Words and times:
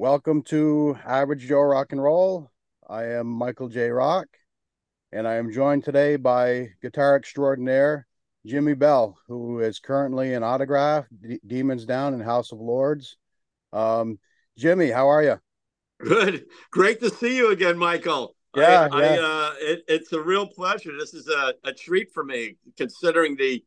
Welcome 0.00 0.42
to 0.42 0.96
Average 1.04 1.48
Joe 1.48 1.62
Rock 1.62 1.90
and 1.90 2.00
Roll. 2.00 2.52
I 2.88 3.02
am 3.06 3.26
Michael 3.26 3.68
J. 3.68 3.88
Rock, 3.88 4.28
and 5.10 5.26
I 5.26 5.34
am 5.34 5.50
joined 5.50 5.82
today 5.82 6.14
by 6.14 6.68
guitar 6.80 7.16
extraordinaire 7.16 8.06
Jimi 8.46 8.78
Bell, 8.78 9.18
who 9.26 9.58
is 9.58 9.80
currently 9.80 10.34
in 10.34 10.44
Autograph, 10.44 11.06
D- 11.20 11.40
Demons 11.44 11.84
Down, 11.84 12.14
and 12.14 12.22
House 12.22 12.52
of 12.52 12.60
Lords. 12.60 13.16
Um, 13.72 14.20
Jimi, 14.56 14.94
how 14.94 15.08
are 15.08 15.24
you? 15.24 15.40
Good, 16.00 16.44
great 16.70 17.00
to 17.00 17.10
see 17.10 17.36
you 17.36 17.50
again, 17.50 17.76
Michael. 17.76 18.36
Yeah, 18.54 18.88
I, 18.92 19.02
yeah. 19.02 19.14
I, 19.14 19.18
uh, 19.18 19.52
it, 19.58 19.82
it's 19.88 20.12
a 20.12 20.20
real 20.20 20.46
pleasure. 20.46 20.96
This 20.96 21.12
is 21.12 21.26
a, 21.26 21.54
a 21.64 21.72
treat 21.72 22.12
for 22.14 22.22
me, 22.22 22.54
considering 22.76 23.34
the, 23.34 23.64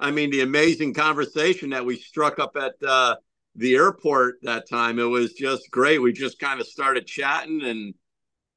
I 0.00 0.12
mean, 0.12 0.30
the 0.30 0.40
amazing 0.40 0.94
conversation 0.94 1.68
that 1.70 1.84
we 1.84 1.96
struck 1.96 2.38
up 2.38 2.56
at 2.56 2.72
uh, 2.82 3.16
the 3.58 3.74
airport 3.74 4.36
that 4.42 4.68
time. 4.68 4.98
It 4.98 5.04
was 5.04 5.32
just 5.34 5.70
great. 5.70 5.98
We 5.98 6.12
just 6.12 6.38
kind 6.38 6.60
of 6.60 6.66
started 6.66 7.06
chatting, 7.06 7.62
and 7.64 7.94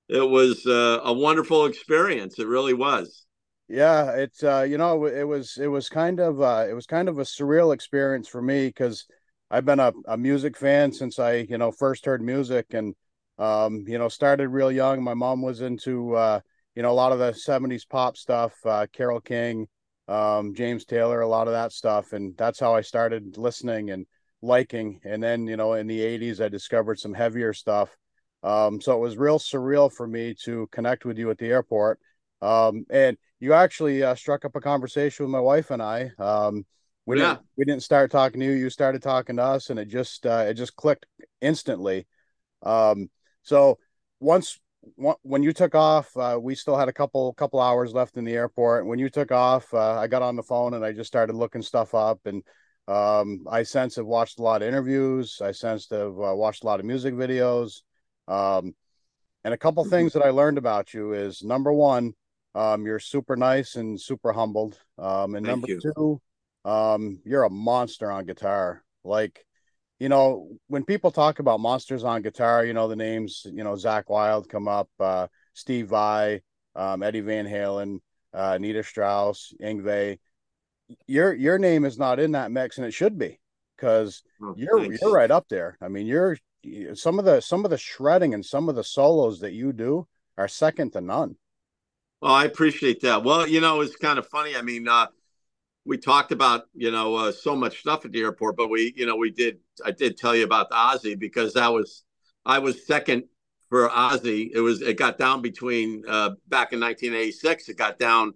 it 0.07 0.27
was 0.27 0.65
uh, 0.65 0.99
a 1.03 1.11
wonderful 1.11 1.65
experience. 1.65 2.39
It 2.39 2.47
really 2.47 2.73
was. 2.73 3.25
Yeah, 3.67 4.11
it's 4.11 4.43
uh, 4.43 4.65
you 4.69 4.77
know, 4.77 5.05
it 5.05 5.23
was 5.23 5.57
it 5.57 5.67
was 5.67 5.89
kind 5.89 6.19
of 6.19 6.41
uh, 6.41 6.65
it 6.69 6.73
was 6.73 6.85
kind 6.85 7.09
of 7.09 7.19
a 7.19 7.23
surreal 7.23 7.73
experience 7.73 8.27
for 8.27 8.41
me 8.41 8.67
because 8.67 9.05
I've 9.49 9.65
been 9.65 9.79
a, 9.79 9.91
a 10.07 10.17
music 10.17 10.57
fan 10.57 10.91
since 10.91 11.19
I 11.19 11.47
you 11.49 11.57
know 11.57 11.71
first 11.71 12.05
heard 12.05 12.21
music 12.21 12.67
and 12.73 12.93
um, 13.39 13.83
you 13.87 13.97
know 13.97 14.09
started 14.09 14.49
real 14.49 14.71
young. 14.71 15.03
My 15.03 15.13
mom 15.13 15.41
was 15.41 15.61
into 15.61 16.15
uh, 16.15 16.41
you 16.75 16.83
know 16.83 16.91
a 16.91 16.93
lot 16.93 17.11
of 17.11 17.19
the 17.19 17.33
'70s 17.33 17.85
pop 17.85 18.17
stuff, 18.17 18.53
uh, 18.65 18.85
Carole 18.93 19.21
King, 19.21 19.67
um, 20.07 20.53
James 20.53 20.85
Taylor, 20.85 21.21
a 21.21 21.27
lot 21.27 21.47
of 21.47 21.53
that 21.53 21.71
stuff, 21.71 22.13
and 22.13 22.35
that's 22.37 22.59
how 22.59 22.75
I 22.75 22.81
started 22.81 23.37
listening 23.37 23.89
and 23.89 24.05
liking. 24.41 24.99
And 25.03 25.21
then 25.21 25.47
you 25.47 25.57
know 25.57 25.73
in 25.73 25.87
the 25.87 26.01
'80s 26.01 26.41
I 26.41 26.49
discovered 26.49 26.99
some 26.99 27.13
heavier 27.13 27.53
stuff. 27.53 27.95
Um, 28.43 28.81
so 28.81 28.93
it 28.95 28.99
was 28.99 29.17
real 29.17 29.39
surreal 29.39 29.91
for 29.91 30.07
me 30.07 30.33
to 30.45 30.67
connect 30.71 31.05
with 31.05 31.17
you 31.17 31.29
at 31.29 31.37
the 31.37 31.47
airport. 31.47 31.99
Um, 32.41 32.85
and 32.89 33.17
you 33.39 33.53
actually 33.53 34.01
uh, 34.03 34.15
struck 34.15 34.45
up 34.45 34.55
a 34.55 34.61
conversation 34.61 35.25
with 35.25 35.31
my 35.31 35.39
wife 35.39 35.69
and 35.71 35.81
I. 35.81 36.11
Um, 36.17 36.65
we 37.05 37.17
Yeah. 37.17 37.23
didn't 37.33 37.41
we 37.57 37.65
didn't 37.65 37.83
start 37.83 38.11
talking 38.11 38.39
to 38.39 38.45
you. 38.45 38.53
You 38.53 38.69
started 38.69 39.01
talking 39.01 39.37
to 39.37 39.43
us, 39.43 39.69
and 39.69 39.79
it 39.79 39.87
just 39.87 40.25
uh, 40.25 40.45
it 40.47 40.55
just 40.55 40.75
clicked 40.75 41.05
instantly. 41.41 42.07
Um, 42.63 43.09
so 43.43 43.77
once 44.19 44.59
when 45.21 45.43
you 45.43 45.53
took 45.53 45.75
off, 45.75 46.15
uh, 46.17 46.39
we 46.41 46.55
still 46.55 46.77
had 46.77 46.87
a 46.89 46.93
couple 46.93 47.33
couple 47.33 47.59
hours 47.59 47.93
left 47.93 48.17
in 48.17 48.23
the 48.23 48.33
airport. 48.33 48.85
When 48.85 48.99
you 48.99 49.09
took 49.09 49.31
off, 49.31 49.71
uh, 49.73 49.97
I 49.99 50.07
got 50.07 50.21
on 50.21 50.35
the 50.35 50.43
phone 50.43 50.73
and 50.73 50.83
I 50.83 50.91
just 50.91 51.07
started 51.07 51.35
looking 51.35 51.61
stuff 51.61 51.93
up. 51.93 52.19
And 52.25 52.43
um, 52.87 53.45
I 53.49 53.63
sense 53.63 53.95
have 53.95 54.05
watched 54.05 54.39
a 54.39 54.43
lot 54.43 54.61
of 54.61 54.67
interviews. 54.67 55.39
I 55.41 55.51
sensed 55.51 55.91
have 55.91 56.19
uh, 56.19 56.35
watched 56.35 56.63
a 56.63 56.65
lot 56.65 56.79
of 56.79 56.85
music 56.85 57.13
videos. 57.13 57.81
Um, 58.27 58.75
and 59.43 59.53
a 59.53 59.57
couple 59.57 59.83
things 59.85 60.13
that 60.13 60.23
I 60.23 60.29
learned 60.29 60.57
about 60.57 60.93
you 60.93 61.13
is 61.13 61.43
number 61.43 61.73
one, 61.73 62.13
um, 62.53 62.85
you're 62.85 62.99
super 62.99 63.35
nice 63.35 63.75
and 63.75 63.99
super 63.99 64.33
humbled. 64.33 64.77
Um, 64.97 65.35
and 65.35 65.45
Thank 65.45 65.47
number 65.47 65.67
you. 65.67 65.79
two, 65.81 66.21
um, 66.69 67.19
you're 67.23 67.43
a 67.43 67.49
monster 67.49 68.11
on 68.11 68.25
guitar. 68.25 68.83
Like, 69.03 69.45
you 69.99 70.09
know, 70.09 70.49
when 70.67 70.83
people 70.83 71.11
talk 71.11 71.39
about 71.39 71.59
monsters 71.59 72.03
on 72.03 72.21
guitar, 72.21 72.65
you 72.65 72.73
know, 72.73 72.87
the 72.87 72.95
names, 72.95 73.45
you 73.45 73.63
know, 73.63 73.73
Zakk 73.73 74.03
Wylde 74.09 74.49
come 74.49 74.67
up, 74.67 74.89
uh, 74.99 75.27
Steve 75.53 75.87
Vai, 75.87 76.41
um, 76.75 77.03
Eddie 77.03 77.21
Van 77.21 77.45
Halen, 77.45 77.99
uh, 78.33 78.57
Nita 78.59 78.83
Strauss, 78.83 79.53
Yngwie. 79.61 80.19
Your 81.07 81.33
your 81.33 81.57
name 81.57 81.85
is 81.85 81.97
not 81.97 82.19
in 82.19 82.31
that 82.33 82.51
mix, 82.51 82.77
and 82.77 82.85
it 82.85 82.91
should 82.93 83.17
be 83.17 83.39
because 83.75 84.23
Oh, 84.41 84.53
you're 84.57 84.79
thanks. 84.81 85.01
you're 85.01 85.11
right 85.13 85.31
up 85.31 85.47
there. 85.49 85.77
I 85.81 85.87
mean, 85.87 86.07
you're 86.07 86.37
some 86.93 87.19
of 87.19 87.25
the 87.25 87.41
some 87.41 87.65
of 87.65 87.71
the 87.71 87.77
shredding 87.77 88.33
and 88.33 88.45
some 88.45 88.69
of 88.69 88.75
the 88.75 88.83
solos 88.83 89.39
that 89.41 89.53
you 89.53 89.73
do 89.73 90.07
are 90.37 90.47
second 90.47 90.91
to 90.93 91.01
none. 91.01 91.35
Well, 92.21 92.33
I 92.33 92.45
appreciate 92.45 93.01
that. 93.01 93.23
Well, 93.23 93.47
you 93.47 93.61
know, 93.61 93.81
it's 93.81 93.95
kind 93.95 94.19
of 94.19 94.27
funny. 94.27 94.55
I 94.55 94.61
mean, 94.61 94.87
uh, 94.87 95.07
we 95.85 95.97
talked 95.97 96.31
about 96.31 96.65
you 96.73 96.91
know 96.91 97.15
uh, 97.15 97.31
so 97.31 97.55
much 97.55 97.79
stuff 97.79 98.05
at 98.05 98.11
the 98.11 98.21
airport, 98.21 98.57
but 98.57 98.69
we 98.69 98.93
you 98.95 99.05
know 99.05 99.15
we 99.15 99.31
did 99.31 99.59
I 99.83 99.91
did 99.91 100.17
tell 100.17 100.35
you 100.35 100.43
about 100.43 100.69
the 100.69 100.75
Ozzy 100.75 101.17
because 101.17 101.53
that 101.53 101.69
was 101.69 102.03
I 102.45 102.59
was 102.59 102.85
second 102.85 103.23
for 103.69 103.89
Ozzy. 103.89 104.51
It 104.53 104.59
was 104.61 104.81
it 104.81 104.97
got 104.97 105.17
down 105.17 105.41
between 105.41 106.03
uh, 106.07 106.31
back 106.47 106.73
in 106.73 106.79
1986. 106.79 107.69
It 107.69 107.77
got 107.77 107.97
down 107.97 108.33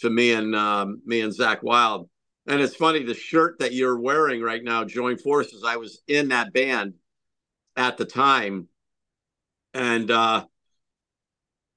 to 0.00 0.10
me 0.10 0.32
and 0.32 0.54
um, 0.54 1.02
me 1.04 1.20
and 1.20 1.32
Zakk 1.32 1.62
Wylde. 1.62 2.08
And 2.46 2.60
it's 2.60 2.76
funny 2.76 3.02
the 3.02 3.14
shirt 3.14 3.58
that 3.58 3.74
you're 3.74 3.98
wearing 4.00 4.40
right 4.40 4.62
now, 4.62 4.84
Join 4.84 5.18
Forces. 5.18 5.64
I 5.66 5.76
was 5.76 6.00
in 6.08 6.28
that 6.28 6.52
band 6.52 6.94
at 7.76 7.98
the 7.98 8.06
time, 8.06 8.68
and 9.74 10.10
uh, 10.10 10.46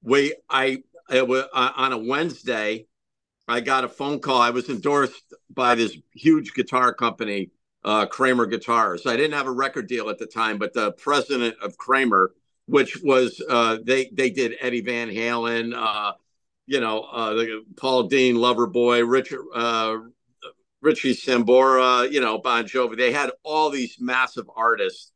we 0.02 0.34
I 0.48 0.82
it 1.10 1.26
was 1.26 1.44
uh, 1.52 1.72
on 1.76 1.92
a 1.92 1.98
Wednesday. 1.98 2.86
I 3.48 3.60
got 3.60 3.84
a 3.84 3.88
phone 3.88 4.20
call. 4.20 4.40
I 4.40 4.50
was 4.50 4.68
endorsed 4.70 5.34
by 5.50 5.74
this 5.74 5.96
huge 6.14 6.54
guitar 6.54 6.94
company, 6.94 7.50
uh, 7.84 8.06
Kramer 8.06 8.46
Guitars. 8.46 9.04
I 9.06 9.16
didn't 9.16 9.36
have 9.36 9.46
a 9.46 9.52
record 9.52 9.88
deal 9.88 10.08
at 10.08 10.18
the 10.18 10.26
time, 10.26 10.58
but 10.58 10.72
the 10.72 10.92
president 10.92 11.56
of 11.60 11.76
Kramer, 11.76 12.32
which 12.66 13.02
was 13.02 13.42
uh, 13.48 13.78
they 13.84 14.10
they 14.12 14.30
did 14.30 14.56
Eddie 14.60 14.80
Van 14.80 15.08
Halen, 15.08 15.74
uh, 15.76 16.12
you 16.72 16.80
know, 16.80 17.02
uh, 17.02 17.34
the, 17.34 17.64
Paul 17.76 18.04
Dean, 18.04 18.36
Loverboy, 18.36 19.06
Richard. 19.06 19.44
Uh, 19.54 19.98
Richie 20.80 21.14
Sambora, 21.14 22.10
you 22.10 22.20
know, 22.20 22.38
Bon 22.38 22.64
Jovi. 22.64 22.96
They 22.96 23.12
had 23.12 23.30
all 23.44 23.70
these 23.70 23.98
massive 24.00 24.46
artists 24.56 25.12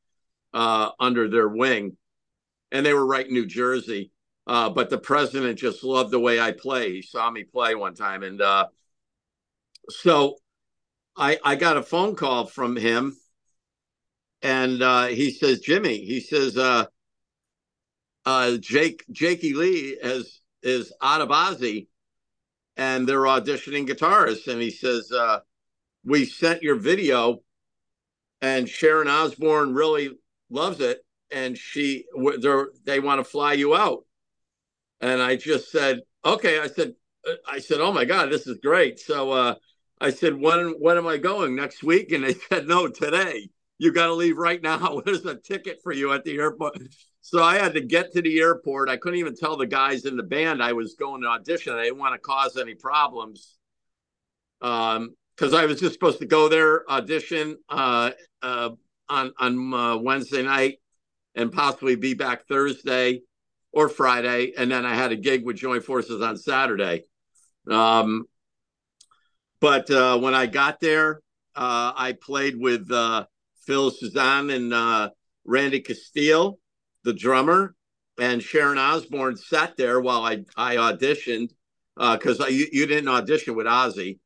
uh, 0.55 0.91
under 1.01 1.29
their 1.29 1.49
wing, 1.49 1.97
and 2.71 2.87
they 2.87 2.93
were 2.93 3.05
right 3.05 3.27
in 3.27 3.33
New 3.33 3.47
Jersey. 3.47 4.13
Uh, 4.47 4.71
but 4.71 4.91
the 4.91 4.99
president 4.99 5.59
just 5.59 5.83
loved 5.83 6.13
the 6.13 6.21
way 6.21 6.39
I 6.39 6.53
play. 6.53 6.93
He 6.93 7.03
saw 7.03 7.29
me 7.33 7.43
play 7.43 7.75
one 7.75 7.95
time, 7.95 8.23
and 8.23 8.41
uh, 8.41 8.67
so 9.89 10.37
I 11.17 11.39
I 11.43 11.57
got 11.57 11.79
a 11.79 11.83
phone 11.83 12.15
call 12.15 12.47
from 12.47 12.77
him, 12.77 13.17
and 14.43 14.81
uh, 14.83 15.07
he 15.07 15.33
says, 15.33 15.65
Jimi, 15.67 16.07
he 16.07 16.21
says, 16.21 16.57
uh, 16.57 16.85
uh, 18.25 18.57
Jake 18.59 19.05
Jakey 19.11 19.55
Lee 19.55 19.97
is 20.01 20.43
is 20.63 20.93
out 21.03 21.21
of 21.21 21.29
Ozzy, 21.29 21.89
and 22.77 23.09
they're 23.09 23.21
auditioning 23.21 23.89
guitarists, 23.89 24.49
and 24.49 24.61
he 24.61 24.71
says, 24.71 25.11
uh, 25.13 25.41
we 26.05 26.25
sent 26.25 26.63
your 26.63 26.77
video, 26.77 27.41
and 28.41 28.69
Sharon 28.69 29.09
Osbourne 29.09 29.75
really 29.75 30.11
loves 30.51 30.81
it, 30.81 31.05
and 31.31 31.57
she 31.59 32.05
they 32.85 33.01
want 33.01 33.19
to 33.21 33.25
fly 33.25 33.55
you 33.55 33.75
out. 33.75 34.05
And 35.01 35.21
I 35.21 35.37
just 35.37 35.71
said, 35.71 36.01
okay. 36.25 36.61
I 36.61 36.69
said, 36.69 36.95
uh, 37.29 37.35
I 37.47 37.59
said, 37.59 37.81
oh 37.81 37.93
my 37.93 38.05
God, 38.05 38.31
this 38.31 38.47
is 38.47 38.59
great. 38.63 38.99
So 38.99 39.33
uh, 39.33 39.55
I 40.01 40.11
said, 40.11 40.41
when 40.41 40.75
when 40.79 40.97
am 40.97 41.07
I 41.07 41.17
going 41.17 41.57
next 41.57 41.83
week? 41.83 42.13
And 42.13 42.25
they 42.25 42.35
said, 42.49 42.67
no, 42.67 42.89
today. 42.89 43.51
You 43.79 43.93
got 43.93 44.07
to 44.07 44.15
leave 44.15 44.39
right 44.39 44.63
now. 44.63 45.03
There's 45.05 45.27
a 45.27 45.37
ticket 45.37 45.81
for 45.83 45.93
you 45.93 46.13
at 46.13 46.25
the 46.25 46.39
airport. 46.39 46.79
So 47.29 47.43
I 47.43 47.57
had 47.57 47.75
to 47.75 47.81
get 47.81 48.13
to 48.13 48.23
the 48.23 48.39
airport. 48.39 48.89
I 48.89 48.97
couldn't 48.97 49.19
even 49.19 49.35
tell 49.35 49.57
the 49.57 49.67
guys 49.67 50.05
in 50.05 50.17
the 50.17 50.23
band 50.23 50.63
I 50.63 50.75
was 50.75 50.95
going 50.95 51.23
to 51.23 51.27
audition. 51.27 51.73
I 51.73 51.83
didn't 51.83 51.99
want 51.99 52.15
to 52.15 52.21
cause 52.21 52.57
any 52.57 52.77
problems. 52.77 53.57
Um, 54.63 55.17
because 55.35 55.53
I 55.53 55.67
was 55.67 55.81
just 55.81 55.95
supposed 55.95 56.21
to 56.21 56.27
go 56.27 56.49
there, 56.49 56.89
audition 56.89 57.59
uh, 57.69 58.13
uh, 58.43 58.71
on 59.09 59.33
on 59.41 59.75
uh, 59.75 59.97
Wednesday 59.97 60.45
night, 60.45 60.79
and 61.35 61.51
possibly 61.51 61.97
be 61.97 62.15
back 62.15 62.47
Thursday 62.47 63.23
or 63.73 63.89
Friday, 63.89 64.53
and 64.57 64.71
then 64.71 64.87
I 64.87 64.95
had 64.95 65.11
a 65.11 65.17
gig 65.17 65.45
with 65.45 65.57
Joint 65.57 65.83
Forces 65.83 66.23
on 66.23 66.37
Saturday. 66.37 67.07
Um, 67.69 68.27
but 69.61 69.91
uh, 69.91 70.17
when 70.21 70.35
I 70.35 70.47
got 70.47 70.79
there, 70.79 71.23
uh, 71.57 71.93
I 71.97 72.15
played 72.23 72.57
with 72.57 72.89
uh, 72.93 73.27
Phil 73.67 73.91
Soussan 73.91 74.55
and 74.55 75.11
Randy 75.45 75.81
Castillo, 75.81 76.59
the 77.07 77.15
drummer, 77.15 77.75
and 78.19 78.43
Sharon 78.43 78.77
Osbourne 78.77 79.37
sat 79.37 79.77
there 79.77 80.01
while 80.01 80.23
I 80.23 80.45
I 80.57 80.77
auditioned 80.77 81.51
because 81.97 82.39
you, 82.51 82.67
you 82.73 82.87
didn't 82.87 83.09
audition 83.09 83.55
with 83.55 83.67
Ozzy 83.67 84.19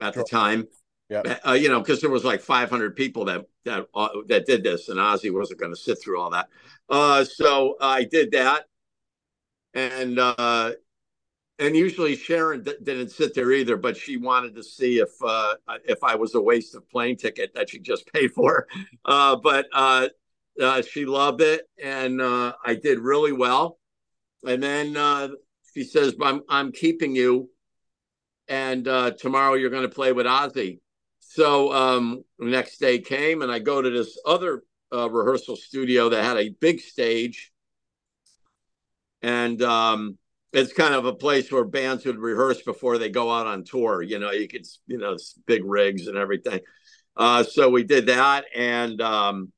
at 0.00 0.14
the 0.14 0.22
time. 0.22 0.68
Yeah. 1.08 1.38
Uh, 1.46 1.52
you 1.52 1.70
know, 1.70 1.80
because 1.80 2.02
there 2.02 2.10
was 2.10 2.22
like 2.22 2.42
500 2.42 2.94
people 2.94 3.24
that 3.24 3.46
that 3.64 3.86
uh, 3.94 4.08
that 4.28 4.44
did 4.44 4.62
this, 4.62 4.90
and 4.90 5.00
Ozzy 5.00 5.32
wasn't 5.32 5.58
going 5.58 5.72
to 5.72 5.80
sit 5.80 5.98
through 6.00 6.20
all 6.20 6.30
that. 6.30 6.48
Uh, 6.90 7.24
so 7.24 7.76
I 7.80 8.04
did 8.04 8.32
that, 8.32 8.66
and 9.72 10.18
uh, 10.18 10.72
and 11.58 11.74
usually 11.74 12.14
Sharon 12.14 12.62
d- 12.62 12.74
didn't 12.82 13.10
sit 13.10 13.34
there 13.34 13.52
either, 13.52 13.78
but 13.78 13.96
she 13.96 14.18
wanted 14.18 14.54
to 14.56 14.62
see 14.62 14.98
if 14.98 15.08
uh, 15.24 15.54
if 15.86 16.04
I 16.04 16.14
was 16.14 16.34
a 16.34 16.40
waste 16.42 16.74
of 16.74 16.88
plane 16.90 17.16
ticket 17.16 17.54
that 17.54 17.70
she 17.70 17.78
just 17.78 18.12
paid 18.12 18.32
for. 18.32 18.68
Uh, 19.06 19.36
but 19.36 19.66
uh, 19.72 20.08
uh, 20.60 20.82
she 20.82 21.04
loved 21.04 21.40
it, 21.40 21.62
and 21.82 22.20
uh, 22.20 22.54
I 22.64 22.74
did 22.74 22.98
really 22.98 23.32
well. 23.32 23.78
And 24.46 24.62
then 24.62 24.96
uh, 24.96 25.28
she 25.74 25.84
says, 25.84 26.14
"I'm 26.22 26.42
I'm 26.48 26.72
keeping 26.72 27.14
you, 27.14 27.50
and 28.48 28.86
uh, 28.86 29.12
tomorrow 29.12 29.54
you're 29.54 29.70
going 29.70 29.82
to 29.82 29.88
play 29.88 30.12
with 30.12 30.26
Ozzy." 30.26 30.80
So 31.20 31.72
um, 31.72 32.24
the 32.38 32.46
next 32.46 32.78
day 32.78 32.98
came, 32.98 33.42
and 33.42 33.52
I 33.52 33.58
go 33.58 33.82
to 33.82 33.90
this 33.90 34.18
other 34.26 34.62
uh, 34.92 35.10
rehearsal 35.10 35.56
studio 35.56 36.08
that 36.08 36.24
had 36.24 36.38
a 36.38 36.50
big 36.50 36.80
stage, 36.80 37.52
and 39.22 39.60
um, 39.62 40.18
it's 40.52 40.72
kind 40.72 40.94
of 40.94 41.04
a 41.04 41.14
place 41.14 41.52
where 41.52 41.64
bands 41.64 42.04
would 42.06 42.18
rehearse 42.18 42.62
before 42.62 42.98
they 42.98 43.10
go 43.10 43.30
out 43.30 43.46
on 43.46 43.64
tour. 43.64 44.02
You 44.02 44.18
know, 44.18 44.30
you 44.30 44.48
could 44.48 44.66
you 44.86 44.98
know 44.98 45.16
big 45.46 45.64
rigs 45.64 46.06
and 46.06 46.16
everything. 46.16 46.60
Uh, 47.16 47.42
so 47.42 47.68
we 47.68 47.82
did 47.82 48.06
that, 48.06 48.44
and 48.54 49.00
um, 49.00 49.52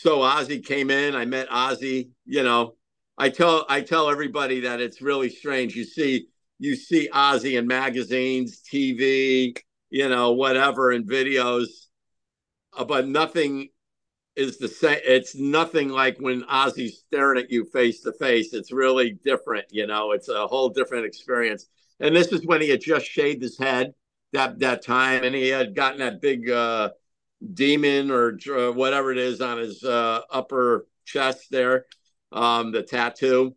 so 0.00 0.18
Ozzy 0.18 0.64
came 0.64 0.90
in. 0.90 1.14
I 1.14 1.24
met 1.24 1.48
Ozzy. 1.48 2.10
You 2.24 2.42
know, 2.42 2.74
I 3.16 3.28
tell 3.30 3.64
I 3.68 3.80
tell 3.80 4.10
everybody 4.10 4.60
that 4.60 4.80
it's 4.80 5.00
really 5.00 5.30
strange. 5.30 5.76
You 5.76 5.84
see 5.84 6.26
you 6.58 6.74
see 6.74 7.08
Ozzy 7.12 7.58
in 7.58 7.66
magazines, 7.66 8.60
TV, 8.60 9.56
you 9.90 10.08
know, 10.08 10.32
whatever, 10.32 10.92
in 10.92 11.04
videos, 11.04 11.66
uh, 12.76 12.84
but 12.84 13.06
nothing 13.06 13.68
is 14.36 14.58
the 14.58 14.68
same. 14.68 14.98
It's 15.04 15.36
nothing 15.36 15.90
like 15.90 16.16
when 16.18 16.42
Ozzy's 16.42 16.98
staring 16.98 17.42
at 17.42 17.50
you 17.50 17.64
face 17.64 18.00
to 18.02 18.12
face. 18.12 18.52
It's 18.52 18.72
really 18.72 19.18
different, 19.24 19.66
you 19.70 19.86
know. 19.86 20.12
It's 20.12 20.28
a 20.28 20.46
whole 20.46 20.70
different 20.70 21.06
experience. 21.06 21.66
And 22.00 22.14
this 22.14 22.28
is 22.28 22.44
when 22.44 22.60
he 22.60 22.68
had 22.68 22.80
just 22.80 23.06
shaved 23.06 23.42
his 23.42 23.58
head 23.58 23.94
that 24.32 24.58
that 24.58 24.84
time, 24.84 25.22
and 25.22 25.34
he 25.34 25.48
had 25.48 25.76
gotten 25.76 26.00
that 26.00 26.20
big 26.20 26.50
uh, 26.50 26.90
demon 27.52 28.10
or 28.10 28.38
uh, 28.50 28.72
whatever 28.72 29.12
it 29.12 29.18
is 29.18 29.40
on 29.40 29.58
his 29.58 29.82
uh, 29.82 30.20
upper 30.30 30.86
chest 31.04 31.50
there, 31.50 31.86
um, 32.32 32.72
the 32.72 32.82
tattoo. 32.82 33.54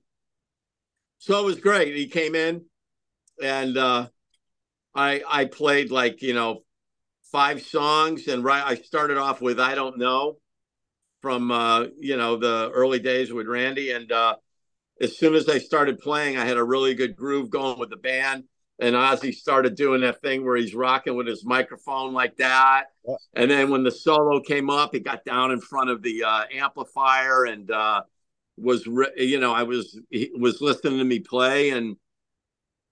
So 1.19 1.39
it 1.39 1.45
was 1.45 1.59
great. 1.59 1.95
He 1.95 2.07
came 2.07 2.35
in, 2.35 2.65
and 3.41 3.77
uh, 3.77 4.07
I 4.93 5.23
I 5.27 5.45
played 5.45 5.91
like 5.91 6.21
you 6.21 6.33
know 6.33 6.63
five 7.31 7.61
songs, 7.61 8.27
and 8.27 8.43
right 8.43 8.63
I 8.63 8.75
started 8.75 9.17
off 9.17 9.41
with 9.41 9.59
I 9.59 9.75
don't 9.75 9.97
know 9.97 10.37
from 11.21 11.51
uh, 11.51 11.85
you 11.99 12.17
know 12.17 12.37
the 12.37 12.69
early 12.73 12.99
days 12.99 13.33
with 13.33 13.47
Randy, 13.47 13.91
and 13.91 14.11
uh, 14.11 14.35
as 15.01 15.17
soon 15.17 15.35
as 15.35 15.49
I 15.49 15.59
started 15.59 15.99
playing, 15.99 16.37
I 16.37 16.45
had 16.45 16.57
a 16.57 16.63
really 16.63 16.93
good 16.93 17.15
groove 17.15 17.49
going 17.49 17.79
with 17.79 17.89
the 17.89 17.97
band. 17.97 18.45
And 18.79 18.95
Ozzy 18.95 19.33
started 19.33 19.75
doing 19.75 20.01
that 20.01 20.21
thing 20.21 20.45
where 20.45 20.55
he's 20.55 20.75
rocking 20.75 21.15
with 21.15 21.25
his 21.25 21.43
microphone 21.43 22.13
like 22.13 22.37
that. 22.37 22.85
Yeah. 23.07 23.15
And 23.33 23.49
then 23.49 23.71
when 23.71 23.83
the 23.83 23.91
solo 23.91 24.39
came 24.39 24.69
up, 24.69 24.93
he 24.93 24.99
got 24.99 25.25
down 25.25 25.51
in 25.51 25.59
front 25.59 25.89
of 25.89 26.03
the 26.03 26.23
uh, 26.23 26.43
amplifier 26.53 27.45
and 27.45 27.71
uh, 27.71 28.03
was, 28.57 28.85
re- 28.85 29.13
you 29.17 29.39
know, 29.39 29.51
I 29.51 29.63
was 29.63 29.99
he 30.11 30.31
was 30.37 30.61
listening 30.61 30.99
to 30.99 31.05
me 31.05 31.19
play, 31.19 31.71
and 31.71 31.95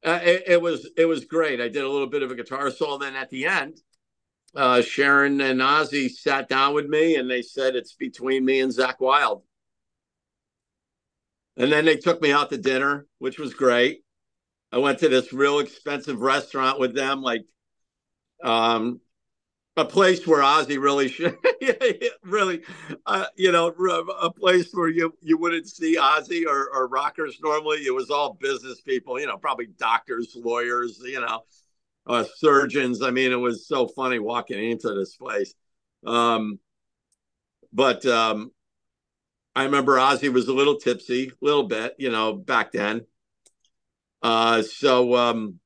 uh, 0.03 0.19
it, 0.23 0.43
it, 0.47 0.61
was 0.61 0.89
it 0.97 1.05
was 1.05 1.25
great. 1.25 1.61
I 1.61 1.67
did 1.67 1.83
a 1.83 1.89
little 1.89 2.07
bit 2.07 2.23
of 2.23 2.31
a 2.31 2.35
guitar 2.35 2.71
solo. 2.71 2.97
Then 2.97 3.15
at 3.15 3.29
the 3.29 3.45
end, 3.45 3.81
uh, 4.55 4.81
Sharon 4.81 5.41
and 5.41 5.59
Ozzy 5.59 6.09
sat 6.09 6.47
down 6.47 6.73
with 6.73 6.87
me 6.87 7.17
and 7.17 7.29
they 7.29 7.41
said 7.41 7.75
it's 7.75 7.93
between 7.93 8.45
me 8.45 8.61
and 8.61 8.71
Zakk 8.71 8.99
Wylde. 8.99 9.43
And 11.57 11.71
then 11.71 11.85
they 11.85 11.97
took 11.97 12.21
me 12.21 12.31
out 12.31 12.49
to 12.49 12.57
dinner, 12.57 13.05
which 13.19 13.37
was 13.37 13.53
great. 13.53 14.04
I 14.75 14.79
went 14.79 14.99
to 14.99 15.07
this 15.09 15.31
real 15.31 15.59
expensive 15.59 16.19
restaurant 16.19 16.81
with 16.81 16.93
them, 16.93 17.21
like 17.21 17.45
um, 18.43 18.99
a 19.77 19.85
place 19.85 20.27
where 20.27 20.41
Ozzy 20.41 20.77
really 20.77 21.07
should, 21.07 21.37
really, 22.25 22.61
uh, 23.05 23.27
you 23.37 23.53
know, 23.53 23.67
a 23.67 24.29
place 24.33 24.73
where 24.73 24.89
you 24.89 25.15
you 25.21 25.37
wouldn't 25.37 25.69
see 25.69 25.95
Ozzy 25.95 26.45
or, 26.45 26.69
or 26.73 26.89
rockers 26.89 27.39
normally. 27.41 27.85
It 27.85 27.95
was 27.95 28.09
all 28.09 28.33
business 28.33 28.81
people, 28.81 29.17
you 29.17 29.27
know, 29.27 29.37
probably 29.37 29.67
doctors, 29.79 30.35
lawyers, 30.35 30.99
you 31.05 31.21
know, 31.21 31.43
uh, 32.05 32.25
surgeons. 32.35 33.01
I 33.01 33.11
mean, 33.11 33.31
it 33.31 33.35
was 33.35 33.69
so 33.69 33.87
funny 33.87 34.19
walking 34.19 34.71
into 34.71 34.93
this 34.93 35.15
place. 35.15 35.55
Um, 36.05 36.59
but 37.71 38.05
um, 38.05 38.51
I 39.55 39.63
remember 39.63 39.95
Ozzy 39.95 40.33
was 40.33 40.49
a 40.49 40.53
little 40.53 40.75
tipsy, 40.75 41.29
a 41.29 41.45
little 41.45 41.63
bit, 41.63 41.95
you 41.97 42.11
know, 42.11 42.33
back 42.33 42.73
then. 42.73 43.05
Uh, 44.25 44.61
so 44.61 45.15
um, 45.15 45.59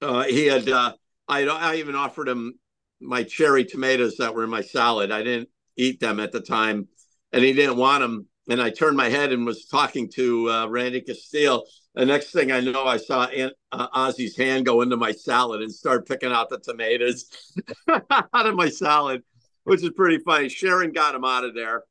uh, 0.00 0.24
he 0.24 0.46
had, 0.46 0.68
uh, 0.68 0.92
I, 1.28 1.46
I 1.46 1.76
even 1.76 1.94
offered 1.94 2.28
him 2.28 2.58
my 3.00 3.22
cherry 3.22 3.64
tomatoes 3.64 4.16
that 4.16 4.34
were 4.34 4.44
in 4.44 4.50
my 4.50 4.62
salad. 4.62 5.10
I 5.10 5.22
didn't 5.22 5.50
eat 5.76 6.00
them 6.00 6.18
at 6.20 6.32
the 6.32 6.40
time, 6.40 6.88
and 7.32 7.44
he 7.44 7.52
didn't 7.52 7.76
want 7.76 8.00
them. 8.00 8.26
And 8.48 8.62
I 8.62 8.70
turned 8.70 8.96
my 8.96 9.08
head 9.08 9.32
and 9.32 9.44
was 9.44 9.66
talking 9.66 10.08
to 10.14 10.50
uh, 10.50 10.66
Randy 10.68 11.00
Castillo 11.00 11.64
the 11.96 12.04
next 12.04 12.30
thing 12.30 12.52
I 12.52 12.60
know, 12.60 12.84
I 12.84 12.98
saw 12.98 13.24
Aunt, 13.24 13.54
uh, 13.72 13.88
Ozzy's 13.88 14.36
hand 14.36 14.66
go 14.66 14.82
into 14.82 14.98
my 14.98 15.12
salad 15.12 15.62
and 15.62 15.72
start 15.72 16.06
picking 16.06 16.30
out 16.30 16.50
the 16.50 16.58
tomatoes 16.58 17.24
out 17.88 18.46
of 18.46 18.54
my 18.54 18.68
salad, 18.68 19.22
which 19.64 19.82
is 19.82 19.90
pretty 19.96 20.18
funny. 20.18 20.50
Sharon 20.50 20.92
got 20.92 21.14
him 21.14 21.24
out 21.24 21.44
of 21.44 21.54
there, 21.54 21.84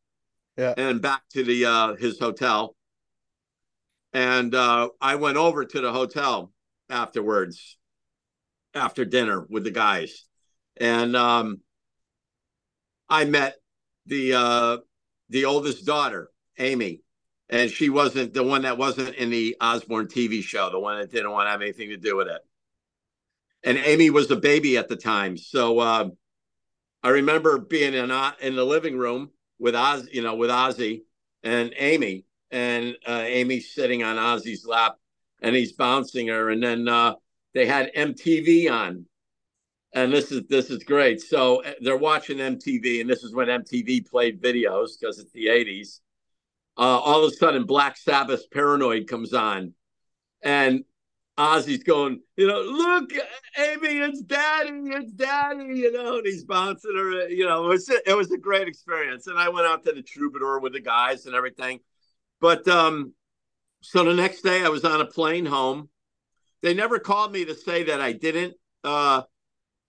yeah, 0.58 0.76
and 0.78 1.02
back 1.02 1.24
to 1.32 1.44
the 1.44 1.66
uh, 1.66 1.96
his 1.96 2.20
hotel. 2.20 2.76
And 4.16 4.56
uh, 4.56 4.92
I 5.02 5.16
went 5.16 5.36
over 5.36 5.66
to 5.66 5.82
the 5.82 5.92
hotel 5.92 6.54
afterwards, 6.90 7.78
after 8.74 9.04
dinner 9.04 9.46
with 9.50 9.66
the 9.66 9.72
guys, 9.72 10.24
and 10.78 11.18
um, 11.18 11.60
I 13.10 13.26
met 13.26 13.58
the 14.06 14.34
uh, 14.36 14.78
the 15.28 15.44
oldest 15.44 15.86
daughter, 15.86 16.30
Aimee. 16.58 17.02
And 17.50 17.70
she 17.70 17.90
wasn't 17.90 18.34
the 18.34 18.44
one 18.44 18.62
that 18.62 18.78
wasn't 18.78 19.16
in 19.16 19.32
the 19.32 19.58
Osbourne 19.60 20.08
TV 20.08 20.42
show, 20.42 20.70
the 20.70 20.80
one 20.80 20.98
that 20.98 21.12
didn't 21.12 21.32
want 21.32 21.48
to 21.48 21.52
have 21.52 21.62
anything 21.62 21.90
to 21.90 21.98
do 21.98 22.16
with 22.16 22.30
it. 22.30 22.42
And 23.66 23.78
Aimee 23.78 24.12
was 24.12 24.32
a 24.32 24.38
baby 24.38 24.78
at 24.78 24.88
the 24.88 24.96
time, 24.96 25.36
so 25.36 25.80
uh, 25.80 26.10
I 27.04 27.10
remember 27.10 27.58
being 27.58 27.94
in 27.94 28.12
uh, 28.12 28.32
in 28.40 28.56
the 28.56 28.66
living 28.66 28.98
room 28.98 29.32
with 29.60 29.76
Oz, 29.76 30.08
you 30.14 30.22
know, 30.22 30.36
with 30.36 30.52
Ozzy 30.52 31.02
and 31.44 31.74
Aimee, 31.78 32.24
and 32.56 32.96
uh, 33.08 33.24
Aimee 33.26 33.60
sitting 33.60 34.04
on 34.04 34.16
Ozzy's 34.18 34.66
lap, 34.66 34.98
and 35.42 35.56
he's 35.56 35.74
bouncing 35.74 36.28
her, 36.28 36.50
and 36.50 36.64
then 36.64 36.88
uh, 36.88 37.16
they 37.54 37.66
had 37.66 37.94
MTV 37.94 38.72
on, 38.72 39.06
and 39.94 40.12
this 40.12 40.32
is 40.32 40.44
this 40.48 40.70
is 40.70 40.84
great. 40.84 41.22
So 41.22 41.64
uh, 41.64 41.74
they're 41.82 41.98
watching 41.98 42.38
MTV, 42.38 43.02
and 43.02 43.10
this 43.10 43.24
is 43.24 43.34
when 43.34 43.48
MTV 43.48 44.10
played 44.10 44.42
videos 44.42 45.00
because 45.00 45.20
it's 45.20 45.32
the 45.34 45.48
'80s 45.48 46.00
uh, 46.78 46.82
all 46.82 47.24
of 47.24 47.32
a 47.32 47.36
sudden 47.36 47.66
Black 47.66 47.98
Sabbath 47.98 48.50
Paranoid 48.52 49.08
comes 49.08 49.34
on, 49.34 49.74
and 50.42 50.84
Ozzy's 51.38 51.84
going, 51.84 52.22
you 52.38 52.48
know, 52.48 52.62
look, 52.62 53.12
Aimee, 53.58 54.00
it's 54.00 54.22
Daddy, 54.22 54.72
it's 54.72 55.12
Daddy, 55.12 55.66
you 55.66 55.92
know, 55.92 56.18
and 56.18 56.26
he's 56.26 56.46
bouncing 56.46 56.96
her, 56.96 57.28
you 57.30 57.46
know, 57.46 57.66
it 57.66 57.70
was 57.70 57.90
it 57.90 58.16
was 58.16 58.32
a 58.32 58.38
great 58.38 58.68
experience, 58.68 59.28
and 59.28 59.40
I 59.40 59.50
went 59.50 59.68
out 59.68 59.84
to 59.84 59.94
the 59.94 60.02
Troubadour 60.02 60.60
with 60.60 60.74
the 60.74 60.82
guys 60.82 61.26
and 61.26 61.36
everything, 61.36 61.80
but 62.42 62.68
um, 62.68 63.14
so 63.82 64.04
the 64.04 64.14
next 64.14 64.42
day 64.42 64.64
I 64.64 64.70
was 64.70 64.86
on 64.86 65.02
a 65.02 65.06
plane 65.06 65.46
home. 65.46 65.90
They 66.62 66.74
never 66.74 66.98
called 66.98 67.32
me 67.32 67.46
to 67.46 67.54
say 67.54 67.84
that 67.84 68.02
I 68.02 68.14
didn't 68.14 68.56
uh, 68.84 69.24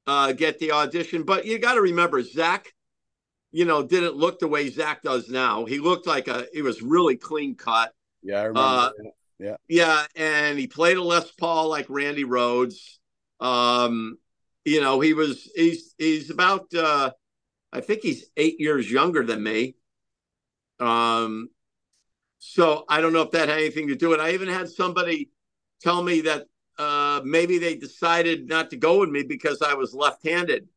uh, 0.06 0.32
get 0.32 0.58
the 0.58 0.72
audition, 0.72 1.22
but 1.22 1.46
you 1.46 1.58
got 1.58 1.74
to 1.74 1.80
remember 1.80 2.22
Zakk, 2.22 2.66
you 3.50 3.64
know, 3.64 3.82
didn't 3.82 4.14
look 4.14 4.40
the 4.40 4.48
way 4.48 4.70
Zakk 4.70 5.00
does 5.02 5.30
now. 5.30 5.64
He 5.64 5.78
looked 5.78 6.06
like 6.06 6.28
a 6.28 6.46
he 6.52 6.60
was 6.62 6.82
really 6.82 7.16
clean 7.16 7.54
cut. 7.54 7.92
Yeah, 8.22 8.40
I 8.40 8.44
remember. 8.44 8.60
Uh, 8.60 8.90
yeah. 9.38 9.56
Yeah, 9.68 10.04
and 10.14 10.58
he 10.58 10.66
played 10.66 10.96
a 10.96 11.02
Les 11.02 11.30
Paul 11.32 11.68
like 11.68 11.86
Randy 11.88 12.24
Rhoads. 12.24 12.98
Um, 13.40 14.18
you 14.64 14.80
know, 14.80 15.00
he 15.00 15.14
was 15.14 15.50
he's 15.54 15.94
he's 15.98 16.30
about 16.30 16.74
uh 16.74 17.10
I 17.72 17.80
think 17.80 18.02
he's 18.02 18.26
eight 18.36 18.60
years 18.60 18.90
younger 18.90 19.24
than 19.24 19.42
me. 19.42 19.76
Um 20.80 21.48
so 22.54 22.84
I 22.88 23.00
don't 23.00 23.12
know 23.12 23.22
if 23.22 23.30
that 23.32 23.48
had 23.48 23.58
anything 23.58 23.88
to 23.88 23.96
do 23.96 24.10
with 24.10 24.20
it. 24.20 24.22
I 24.22 24.32
even 24.32 24.48
had 24.48 24.68
somebody 24.68 25.30
tell 25.80 26.02
me 26.02 26.22
that 26.22 26.46
uh 26.78 27.20
maybe 27.24 27.58
they 27.58 27.74
decided 27.74 28.48
not 28.48 28.70
to 28.70 28.76
go 28.76 29.00
with 29.00 29.10
me 29.10 29.22
because 29.22 29.62
I 29.62 29.74
was 29.74 29.94
left-handed 29.94 30.68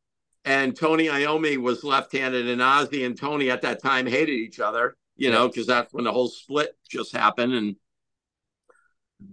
and 0.46 0.76
Tony 0.76 1.08
Iommi 1.08 1.58
was 1.58 1.84
left-handed, 1.84 2.48
and 2.48 2.62
Ozzy 2.62 3.06
and 3.06 3.18
Tony 3.18 3.50
at 3.50 3.62
that 3.62 3.82
time 3.82 4.08
hated 4.08 4.34
each 4.34 4.60
other. 4.60 4.96
You 5.16 5.32
know, 5.32 5.50
because 5.50 5.68
that's 5.68 5.94
when 5.94 6.06
the 6.06 6.14
whole 6.14 6.30
split 6.30 6.78
just 6.90 7.14
happened, 7.14 7.54
and 7.54 7.76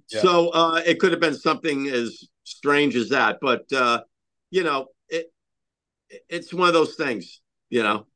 yeah. 0.09 0.21
so 0.21 0.49
uh, 0.49 0.83
it 0.85 0.99
could 0.99 1.12
have 1.12 1.21
been 1.21 1.37
something 1.37 1.87
as 1.87 2.28
strange 2.43 2.97
as 2.97 3.11
that. 3.11 3.38
But 3.40 3.73
uh, 3.73 4.02
you 4.50 4.64
know, 4.64 4.88
it 5.09 5.33
it's 6.28 6.52
one 6.52 6.66
of 6.66 6.75
those 6.75 6.97
things. 6.97 7.40
You 7.71 7.85
know. 7.85 8.07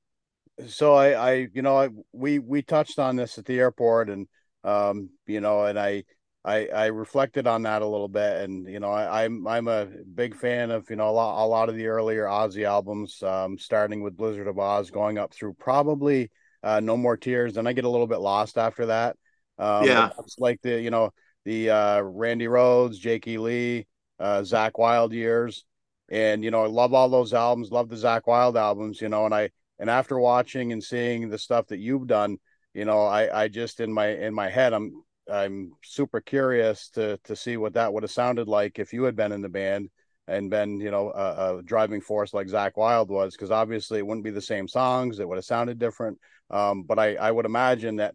So 0.68 0.94
I, 0.94 1.12
I, 1.12 1.48
you 1.52 1.62
know, 1.62 1.76
I 1.78 1.88
we 2.12 2.38
we 2.38 2.62
touched 2.62 2.98
on 2.98 3.16
this 3.16 3.38
at 3.38 3.44
the 3.44 3.58
airport, 3.58 4.10
and 4.10 4.26
um, 4.64 5.10
you 5.26 5.40
know, 5.40 5.64
and 5.64 5.78
I 5.78 6.04
I 6.44 6.66
I 6.66 6.86
reflected 6.86 7.46
on 7.46 7.62
that 7.62 7.82
a 7.82 7.86
little 7.86 8.08
bit, 8.08 8.42
and 8.42 8.68
you 8.68 8.80
know 8.80 8.90
I, 8.90 9.24
am 9.24 9.46
I'm, 9.46 9.68
I'm 9.68 9.68
a 9.68 9.86
big 10.14 10.34
fan 10.34 10.70
of 10.70 10.88
you 10.90 10.96
know 10.96 11.08
a 11.08 11.12
lot 11.12 11.44
a 11.44 11.46
lot 11.46 11.68
of 11.68 11.76
the 11.76 11.86
earlier 11.88 12.24
Ozzy 12.24 12.64
albums, 12.64 13.22
um, 13.22 13.58
starting 13.58 14.02
with 14.02 14.16
Blizzard 14.16 14.48
of 14.48 14.56
Ozz, 14.56 14.90
going 14.90 15.18
up 15.18 15.34
through 15.34 15.54
probably 15.54 16.30
uh, 16.62 16.80
No 16.80 16.96
More 16.96 17.16
Tears, 17.16 17.56
and 17.56 17.68
I 17.68 17.72
get 17.72 17.84
a 17.84 17.90
little 17.90 18.06
bit 18.06 18.20
lost 18.20 18.58
after 18.58 18.86
that. 18.86 19.16
Um, 19.58 19.84
yeah, 19.84 20.10
it's 20.18 20.38
like 20.38 20.60
the 20.62 20.80
you 20.80 20.90
know 20.90 21.10
the 21.44 21.70
uh, 21.70 22.00
Randy 22.00 22.46
Rhoads, 22.46 22.98
Jakey 22.98 23.38
Lee, 23.38 23.86
uh, 24.18 24.40
Zakk 24.40 24.72
Wylde 24.78 25.12
years, 25.12 25.64
and 26.08 26.42
you 26.42 26.50
know 26.50 26.64
I 26.64 26.68
love 26.68 26.94
all 26.94 27.10
those 27.10 27.34
albums, 27.34 27.70
love 27.70 27.90
the 27.90 27.96
Zakk 27.96 28.22
Wylde 28.26 28.56
albums, 28.56 29.00
you 29.00 29.10
know, 29.10 29.26
and 29.26 29.34
I 29.34 29.50
and 29.80 29.90
after 29.90 30.20
watching 30.20 30.72
and 30.72 30.84
seeing 30.84 31.30
the 31.30 31.38
stuff 31.38 31.66
that 31.68 31.78
you've 31.78 32.06
done, 32.06 32.38
you 32.74 32.84
know, 32.84 33.00
I 33.02 33.44
I 33.44 33.48
just 33.48 33.80
in 33.80 33.92
my 33.92 34.08
in 34.08 34.34
my 34.34 34.48
head 34.48 34.72
I'm 34.72 35.02
I'm 35.28 35.72
super 35.82 36.20
curious 36.20 36.90
to 36.90 37.18
to 37.24 37.34
see 37.34 37.56
what 37.56 37.74
that 37.74 37.92
would 37.92 38.02
have 38.02 38.12
sounded 38.12 38.46
like 38.46 38.78
if 38.78 38.92
you 38.92 39.04
had 39.04 39.16
been 39.16 39.32
in 39.32 39.40
the 39.40 39.48
band 39.48 39.90
and 40.28 40.50
been 40.50 40.80
you 40.80 40.90
know 40.90 41.10
a, 41.10 41.58
a 41.58 41.62
driving 41.62 42.00
force 42.00 42.34
like 42.34 42.46
Zakk 42.46 42.72
Wylde 42.76 43.10
was 43.10 43.34
because 43.34 43.50
obviously 43.50 43.98
it 43.98 44.06
wouldn't 44.06 44.24
be 44.24 44.30
the 44.30 44.42
same 44.42 44.68
songs 44.68 45.18
it 45.18 45.28
would 45.28 45.38
have 45.38 45.44
sounded 45.44 45.78
different. 45.78 46.18
Um, 46.50 46.82
but 46.82 46.98
I 46.98 47.16
I 47.16 47.30
would 47.30 47.46
imagine 47.46 47.96
that 47.96 48.14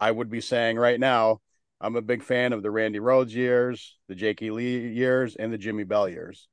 I 0.00 0.10
would 0.10 0.28
be 0.28 0.40
saying 0.40 0.76
right 0.76 0.98
now 0.98 1.40
I'm 1.80 1.96
a 1.96 2.02
big 2.02 2.22
fan 2.22 2.52
of 2.52 2.62
the 2.62 2.70
Randy 2.70 2.98
Rhoads 2.98 3.32
years 3.32 3.96
the 4.08 4.16
Jakey 4.16 4.50
Lee 4.50 4.88
years 4.88 5.36
and 5.36 5.52
the 5.52 5.58
Jimi 5.58 5.86
Bell 5.86 6.08
years. 6.08 6.48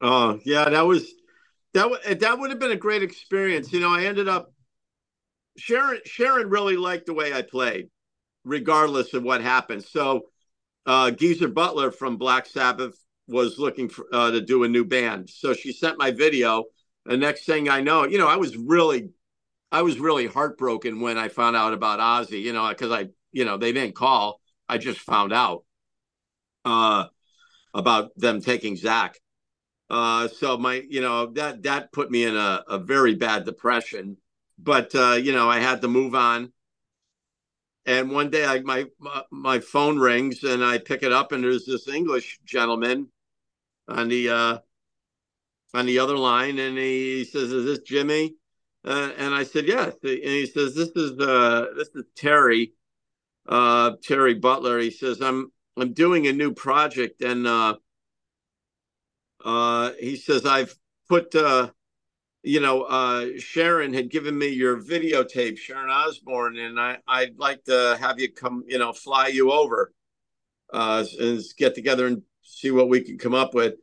Oh 0.00 0.40
yeah 0.44 0.68
that 0.68 0.86
was 0.86 1.08
that 1.74 1.90
would 1.90 2.20
that 2.20 2.38
would 2.38 2.50
have 2.50 2.58
been 2.58 2.72
a 2.72 2.76
great 2.76 3.02
experience 3.02 3.72
you 3.72 3.80
know 3.80 3.92
I 3.92 4.04
ended 4.04 4.28
up 4.28 4.52
Sharon 5.56 6.00
Sharon 6.04 6.48
really 6.48 6.76
liked 6.76 7.06
the 7.06 7.14
way 7.14 7.32
I 7.32 7.42
played 7.42 7.88
regardless 8.44 9.14
of 9.14 9.22
what 9.22 9.40
happened 9.40 9.84
so 9.84 10.22
uh, 10.86 11.10
Geezer 11.10 11.48
Butler 11.48 11.90
from 11.90 12.16
Black 12.16 12.46
Sabbath 12.46 12.96
was 13.28 13.58
looking 13.58 13.88
for, 13.88 14.06
uh, 14.12 14.30
to 14.30 14.40
do 14.40 14.64
a 14.64 14.68
new 14.68 14.84
band. 14.84 15.30
So 15.30 15.54
she 15.54 15.72
sent 15.72 15.98
my 15.98 16.10
video. 16.10 16.64
The 17.04 17.16
next 17.16 17.46
thing 17.46 17.68
I 17.68 17.80
know, 17.80 18.04
you 18.04 18.18
know, 18.18 18.28
I 18.28 18.36
was 18.36 18.56
really, 18.56 19.10
I 19.70 19.82
was 19.82 19.98
really 19.98 20.26
heartbroken 20.26 21.00
when 21.00 21.18
I 21.18 21.28
found 21.28 21.56
out 21.56 21.72
about 21.72 21.98
Ozzy. 21.98 22.42
You 22.42 22.52
know, 22.52 22.68
because 22.68 22.92
I, 22.92 23.08
you 23.32 23.44
know, 23.44 23.56
they 23.56 23.72
didn't 23.72 23.94
call. 23.94 24.40
I 24.68 24.78
just 24.78 25.00
found 25.00 25.32
out 25.32 25.64
uh, 26.64 27.06
about 27.74 28.10
them 28.16 28.40
taking 28.40 28.76
Zakk. 28.76 29.14
Uh, 29.92 30.26
so 30.26 30.56
my, 30.56 30.82
you 30.88 31.02
know, 31.02 31.26
that 31.26 31.62
that 31.64 31.92
put 31.92 32.10
me 32.10 32.24
in 32.24 32.34
a, 32.34 32.64
a 32.66 32.78
very 32.78 33.14
bad 33.14 33.44
depression. 33.44 34.16
But 34.58 34.94
uh, 34.94 35.18
you 35.22 35.32
know, 35.32 35.50
I 35.50 35.60
had 35.60 35.82
to 35.82 35.88
move 35.88 36.14
on. 36.14 36.50
And 37.84 38.10
one 38.10 38.30
day, 38.30 38.46
I, 38.46 38.60
my 38.60 38.86
my 39.30 39.60
phone 39.60 39.98
rings, 39.98 40.44
and 40.44 40.64
I 40.64 40.78
pick 40.78 41.02
it 41.02 41.12
up, 41.12 41.32
and 41.32 41.44
there's 41.44 41.66
this 41.66 41.88
English 41.88 42.40
gentleman 42.46 43.08
on 43.86 44.08
the 44.08 44.30
uh, 44.30 44.58
on 45.74 45.84
the 45.84 45.98
other 45.98 46.16
line, 46.16 46.58
and 46.58 46.78
he 46.78 47.24
says, 47.24 47.52
"Is 47.52 47.66
this 47.66 47.80
Jimi?" 47.80 48.34
Uh, 48.86 49.10
and 49.18 49.34
I 49.34 49.42
said, 49.42 49.66
"Yes." 49.66 49.94
And 50.02 50.18
he 50.22 50.46
says, 50.46 50.74
"This 50.74 50.90
is 50.96 51.18
uh, 51.20 51.66
this 51.76 51.88
is 51.94 52.04
Terry, 52.16 52.72
uh, 53.46 53.92
Terry 54.02 54.34
Butler." 54.34 54.78
He 54.78 54.90
says, 54.90 55.20
"I'm 55.20 55.52
I'm 55.76 55.92
doing 55.92 56.28
a 56.28 56.32
new 56.32 56.54
project, 56.54 57.20
and 57.20 57.46
uh, 57.46 57.76
uh, 59.44 59.92
he 59.98 60.16
says 60.16 60.46
I've 60.46 60.74
put." 61.08 61.34
Uh, 61.34 61.70
you 62.44 62.58
know, 62.58 62.82
uh, 62.82 63.28
Sharon 63.38 63.94
had 63.94 64.10
given 64.10 64.36
me 64.36 64.48
your 64.48 64.76
videotape, 64.76 65.58
Sharon 65.58 65.90
Osbourne, 65.90 66.58
and 66.58 66.78
I, 66.78 66.98
I'd 67.06 67.38
like 67.38 67.62
to 67.64 67.96
have 68.00 68.18
you 68.18 68.32
come, 68.32 68.64
you 68.66 68.78
know, 68.78 68.92
fly 68.92 69.28
you 69.28 69.52
over 69.52 69.92
uh, 70.72 71.04
and 71.20 71.40
get 71.56 71.74
together 71.74 72.06
and 72.06 72.22
see 72.42 72.70
what 72.70 72.88
we 72.88 73.00
can 73.00 73.18
come 73.18 73.34
up 73.34 73.54
with. 73.54 73.74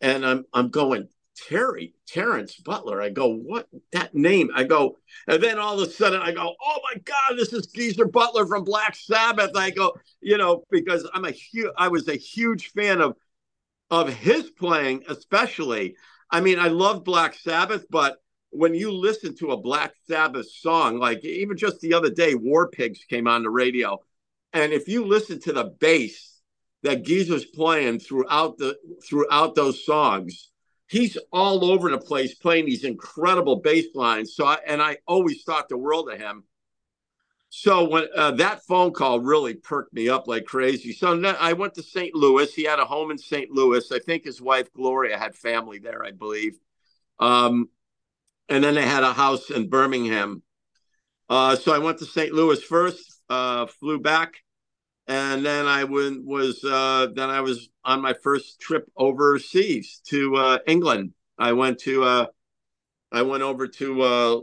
And 0.00 0.24
I'm 0.24 0.44
I'm 0.52 0.68
going, 0.68 1.08
Terry, 1.36 1.94
Terence 2.06 2.54
Butler. 2.56 3.02
I 3.02 3.08
go, 3.10 3.28
what 3.28 3.68
that 3.92 4.14
name? 4.14 4.50
I 4.54 4.62
go, 4.62 4.98
and 5.26 5.42
then 5.42 5.58
all 5.58 5.80
of 5.80 5.88
a 5.88 5.90
sudden 5.90 6.22
I 6.22 6.30
go, 6.30 6.54
oh 6.62 6.78
my 6.84 7.00
God, 7.04 7.36
this 7.36 7.52
is 7.52 7.66
Geezer 7.66 8.06
Butler 8.06 8.46
from 8.46 8.62
Black 8.62 8.94
Sabbath. 8.94 9.56
I 9.56 9.70
go, 9.70 9.96
you 10.20 10.38
know, 10.38 10.62
because 10.70 11.08
I'm 11.14 11.24
a 11.24 11.32
huge, 11.32 11.72
I 11.76 11.88
was 11.88 12.06
a 12.06 12.16
huge 12.16 12.70
fan 12.70 13.00
of 13.00 13.16
of 13.90 14.12
his 14.12 14.50
playing, 14.50 15.04
especially. 15.08 15.96
I 16.30 16.40
mean, 16.40 16.58
I 16.58 16.68
love 16.68 17.04
Black 17.04 17.34
Sabbath, 17.34 17.86
but 17.90 18.18
when 18.50 18.74
you 18.74 18.92
listen 18.92 19.36
to 19.36 19.52
a 19.52 19.60
Black 19.60 19.92
Sabbath 20.06 20.50
song, 20.50 20.98
like 20.98 21.24
even 21.24 21.56
just 21.56 21.80
the 21.80 21.94
other 21.94 22.10
day, 22.10 22.34
War 22.34 22.68
Pigs 22.68 23.04
came 23.08 23.26
on 23.26 23.42
the 23.42 23.50
radio, 23.50 23.98
and 24.52 24.72
if 24.72 24.88
you 24.88 25.04
listen 25.04 25.40
to 25.40 25.52
the 25.52 25.64
bass 25.64 26.38
that 26.82 27.02
Geezer's 27.02 27.44
playing 27.44 28.00
throughout 28.00 28.58
the 28.58 28.76
throughout 29.08 29.54
those 29.54 29.84
songs. 29.84 30.50
He's 30.88 31.18
all 31.32 31.66
over 31.66 31.90
the 31.90 31.98
place 31.98 32.34
playing 32.34 32.64
these 32.64 32.84
incredible 32.84 33.56
bass 33.56 33.86
lines. 33.94 34.34
So, 34.34 34.46
I, 34.46 34.58
and 34.66 34.80
I 34.80 34.96
always 35.06 35.42
thought 35.42 35.68
the 35.68 35.76
world 35.76 36.10
of 36.10 36.18
him. 36.18 36.44
So 37.50 37.88
when 37.88 38.06
uh, 38.14 38.32
that 38.32 38.62
phone 38.64 38.92
call 38.92 39.20
really 39.20 39.54
perked 39.54 39.92
me 39.94 40.08
up 40.08 40.28
like 40.28 40.44
crazy. 40.44 40.92
So 40.92 41.20
I 41.40 41.54
went 41.54 41.74
to 41.74 41.82
St. 41.82 42.14
Louis. 42.14 42.52
He 42.52 42.64
had 42.64 42.78
a 42.78 42.84
home 42.84 43.10
in 43.10 43.18
St. 43.18 43.50
Louis. 43.50 43.90
I 43.90 43.98
think 43.98 44.24
his 44.24 44.40
wife 44.40 44.72
Gloria 44.74 45.18
had 45.18 45.34
family 45.34 45.78
there, 45.78 46.04
I 46.04 46.10
believe. 46.10 46.58
Um, 47.18 47.68
and 48.48 48.62
then 48.62 48.74
they 48.74 48.86
had 48.86 49.02
a 49.02 49.12
house 49.12 49.50
in 49.50 49.68
Birmingham. 49.68 50.42
Uh, 51.28 51.56
so 51.56 51.74
I 51.74 51.78
went 51.78 51.98
to 51.98 52.06
St. 52.06 52.32
Louis 52.32 52.62
first, 52.62 53.20
uh, 53.28 53.66
flew 53.66 53.98
back, 53.98 54.34
and 55.06 55.44
then 55.44 55.66
I 55.66 55.84
went, 55.84 56.24
was 56.24 56.62
uh, 56.64 57.08
then 57.14 57.28
I 57.30 57.40
was 57.40 57.68
on 57.84 58.00
my 58.00 58.14
first 58.14 58.60
trip 58.60 58.90
overseas 58.96 60.00
to 60.06 60.36
uh, 60.36 60.58
England. 60.66 61.12
I 61.38 61.52
went 61.52 61.80
to 61.80 62.04
uh, 62.04 62.26
I 63.12 63.22
went 63.22 63.42
over 63.42 63.68
to 63.68 63.94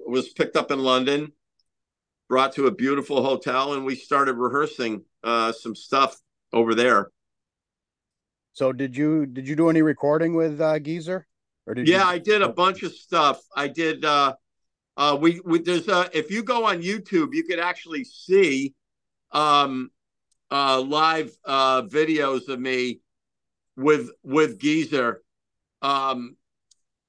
was 0.06 0.30
picked 0.30 0.56
up 0.56 0.72
in 0.72 0.80
London, 0.80 1.32
brought 2.28 2.54
to 2.54 2.68
a 2.68 2.72
beautiful 2.72 3.24
hotel, 3.24 3.74
and 3.74 3.86
we 3.86 3.96
started 3.96 4.34
rehearsing 4.34 5.04
uh, 5.24 5.52
some 5.52 5.76
stuff 5.76 6.20
over 6.54 6.76
there. 6.76 7.12
So 8.54 8.72
did 8.72 8.96
you 8.96 9.26
did 9.26 9.48
you 9.48 9.56
do 9.56 9.70
any 9.70 9.82
recording 9.82 10.34
with 10.34 10.62
uh, 10.62 10.80
Geezer? 10.80 11.28
Or 11.68 11.74
did 11.74 11.88
yeah, 11.88 12.04
you... 12.04 12.10
I 12.10 12.18
did 12.20 12.42
a 12.42 12.50
bunch 12.50 12.84
of 12.84 12.94
stuff. 12.94 13.42
I 13.56 13.68
did. 13.68 14.06
Uh, 14.06 14.36
uh, 14.98 15.18
we, 15.20 15.42
we 15.44 15.60
there's 15.60 15.88
a 15.90 16.10
if 16.14 16.32
you 16.32 16.42
go 16.42 16.66
on 16.66 16.82
YouTube, 16.82 17.34
you 17.34 17.44
could 17.44 17.60
actually 17.60 18.06
see 18.06 18.74
um, 19.32 19.92
uh, 20.50 20.80
live 20.80 21.36
uh, 21.44 21.82
videos 21.82 22.48
of 22.48 22.60
me 22.60 23.02
with 23.76 24.10
with 24.24 24.58
Geezer 24.60 25.22
um, 25.82 26.38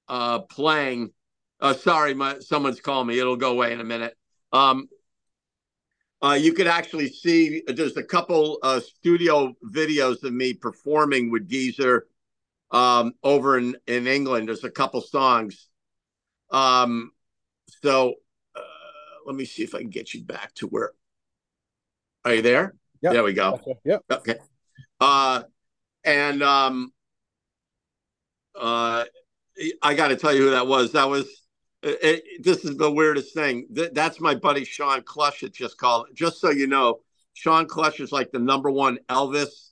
uh, 0.09 0.41
playing. 0.41 1.13
Uh, 1.61 1.75
sorry, 1.75 2.13
my 2.13 2.41
someone's 2.41 2.81
calling 2.81 3.07
me. 3.07 3.19
It'll 3.19 3.37
go 3.37 3.53
away 3.53 3.73
in 3.73 3.81
a 3.81 3.85
minute. 3.85 4.17
Um, 4.53 4.89
uh, 6.27 6.35
you 6.35 6.53
could 6.53 6.67
actually 6.67 7.09
see 7.09 7.63
there's 7.69 7.97
a 7.97 8.03
couple 8.03 8.59
uh, 8.63 8.81
studio 8.81 9.55
videos 9.65 10.23
of 10.25 10.33
me 10.33 10.53
performing 10.53 11.31
with 11.31 11.49
Geezer 11.49 12.07
um, 12.73 13.13
over 13.23 13.59
in, 13.59 13.77
in 13.87 14.09
England. 14.09 14.49
There's 14.49 14.65
a 14.65 14.71
couple 14.71 15.01
songs. 15.01 15.69
Um, 16.51 17.13
so 17.83 18.15
uh, 18.57 18.61
let 19.25 19.37
me 19.37 19.45
see 19.45 19.63
if 19.63 19.75
I 19.75 19.79
can 19.79 19.91
get 19.91 20.15
you 20.15 20.25
back 20.25 20.53
to 20.55 20.67
where. 20.67 20.91
Are 22.25 22.35
you 22.35 22.43
there? 22.43 22.75
Yep. 23.03 23.13
There 23.13 23.23
we 23.23 23.33
go. 23.33 23.61
Yep. 23.85 24.03
Okay. 24.11 24.37
Uh, 25.01 25.43
and 26.03 26.43
um, 26.43 26.93
uh, 28.59 29.05
I 29.81 29.95
got 29.95 30.09
to 30.09 30.17
tell 30.17 30.35
you 30.35 30.43
who 30.43 30.51
that 30.51 30.67
was. 30.67 30.93
That 30.93 31.09
was. 31.09 31.46
It, 31.87 31.99
it, 32.03 32.43
this 32.43 32.65
is 32.65 32.77
the 32.77 32.91
weirdest 32.91 33.33
thing. 33.33 33.69
Th- 33.73 33.93
that's 33.93 34.21
my 34.21 34.35
buddy 34.35 34.65
Shawn 34.65 35.03
Klush. 35.03 35.45
It 35.45 35.55
just 35.55 35.79
called. 35.79 36.09
Just 36.15 36.41
so 36.41 36.51
you 36.51 36.67
know, 36.67 36.99
Shawn 37.35 37.69
Klush 37.69 38.01
is 38.01 38.11
like 38.11 38.33
the 38.33 38.41
number 38.41 38.71
one 38.71 38.99
Elvis 39.09 39.71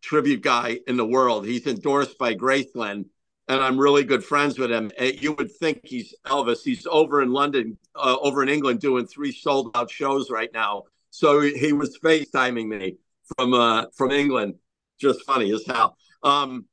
tribute 0.00 0.40
guy 0.40 0.78
in 0.86 0.96
the 0.96 1.06
world. 1.06 1.44
He's 1.46 1.66
endorsed 1.66 2.16
by 2.16 2.34
Graceland, 2.34 3.04
and 3.48 3.60
I'm 3.60 3.78
really 3.78 4.02
good 4.02 4.24
friends 4.24 4.58
with 4.58 4.72
him. 4.72 4.90
You 4.98 5.32
would 5.32 5.52
think 5.52 5.80
he's 5.84 6.14
Elvis. 6.24 6.62
He's 6.64 6.86
over 6.86 7.20
in 7.20 7.32
London, 7.32 7.76
uh, 7.94 8.16
over 8.22 8.42
in 8.42 8.48
England, 8.48 8.80
doing 8.80 9.06
three 9.06 9.32
sold 9.32 9.76
out 9.76 9.90
shows 9.90 10.30
right 10.30 10.50
now. 10.54 10.84
So 11.10 11.42
he 11.42 11.74
was 11.74 11.98
FaceTiming 11.98 12.66
me 12.66 12.96
from 13.36 13.52
uh, 13.52 13.86
from 13.94 14.10
England. 14.10 14.54
Just 14.98 15.22
funny 15.24 15.52
as 15.52 15.66
hell. 15.66 15.98
Um, 16.22 16.64